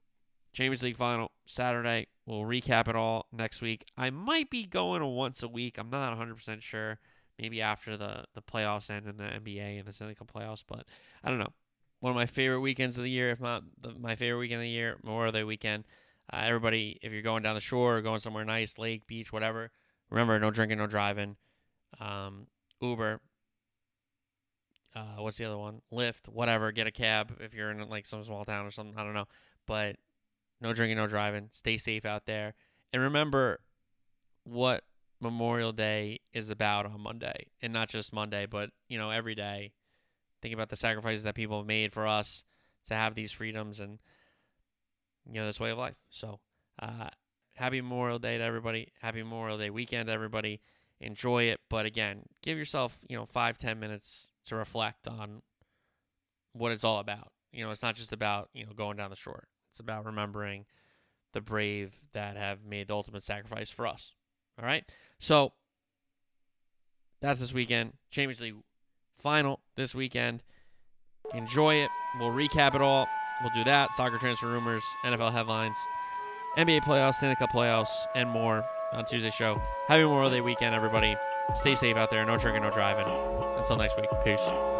[0.53, 2.09] Champions League final Saturday.
[2.27, 3.85] We'll recap it all next week.
[3.97, 5.79] I might be going once a week.
[5.79, 6.99] I'm not 100% sure.
[7.39, 10.85] Maybe after the, the playoffs end in the NBA and the Stanley playoffs, but
[11.25, 11.53] I don't know.
[12.01, 14.65] One of my favorite weekends of the year, if not the, my favorite weekend of
[14.65, 15.85] the year, Memorial Day weekend.
[16.33, 19.71] Uh, everybody, if you're going down the shore or going somewhere nice, lake, beach, whatever,
[20.11, 21.37] remember no drinking, no driving.
[21.99, 22.47] Um,
[22.81, 23.21] Uber,
[24.95, 25.83] uh, what's the other one?
[25.93, 26.73] Lyft, whatever.
[26.73, 28.97] Get a cab if you're in like some small town or something.
[28.97, 29.29] I don't know,
[29.67, 29.97] but
[30.61, 31.49] no drinking, no driving.
[31.51, 32.55] Stay safe out there,
[32.93, 33.61] and remember
[34.45, 34.85] what
[35.21, 39.73] Memorial Day is about on Monday, and not just Monday, but you know every day.
[40.43, 42.45] Think about the sacrifices that people have made for us
[42.89, 43.99] to have these freedoms and
[45.27, 45.99] you know this way of life.
[46.09, 46.41] So,
[46.81, 47.11] uh,
[47.55, 48.93] happy Memorial Day to everybody.
[49.03, 50.61] Happy Memorial Day weekend, everybody
[51.01, 51.61] enjoy it.
[51.69, 55.43] But again, give yourself, you know, five, ten minutes to reflect on
[56.53, 57.33] what it's all about.
[57.53, 59.49] You know, it's not just about, you know, going down the shore.
[59.71, 60.67] It's about remembering
[61.33, 64.15] the brave that have made the ultimate sacrifice for us.
[64.61, 64.85] All right.
[65.19, 65.53] So
[67.21, 67.95] that's this weekend.
[68.11, 68.57] Champions League
[69.17, 70.43] final this weekend.
[71.35, 71.91] Enjoy it.
[72.19, 73.07] We'll recap it all.
[73.43, 73.95] We'll do that.
[73.95, 75.79] Soccer transfer rumors, NFL headlines,
[76.59, 79.61] NBA playoffs, Stanley Cup playoffs, and more on Tuesday show.
[79.87, 81.17] Happy Memorial Day weekend, everybody.
[81.55, 82.25] Stay safe out there.
[82.25, 83.07] No drinking, no driving.
[83.57, 84.11] Until next week.
[84.25, 84.80] Peace.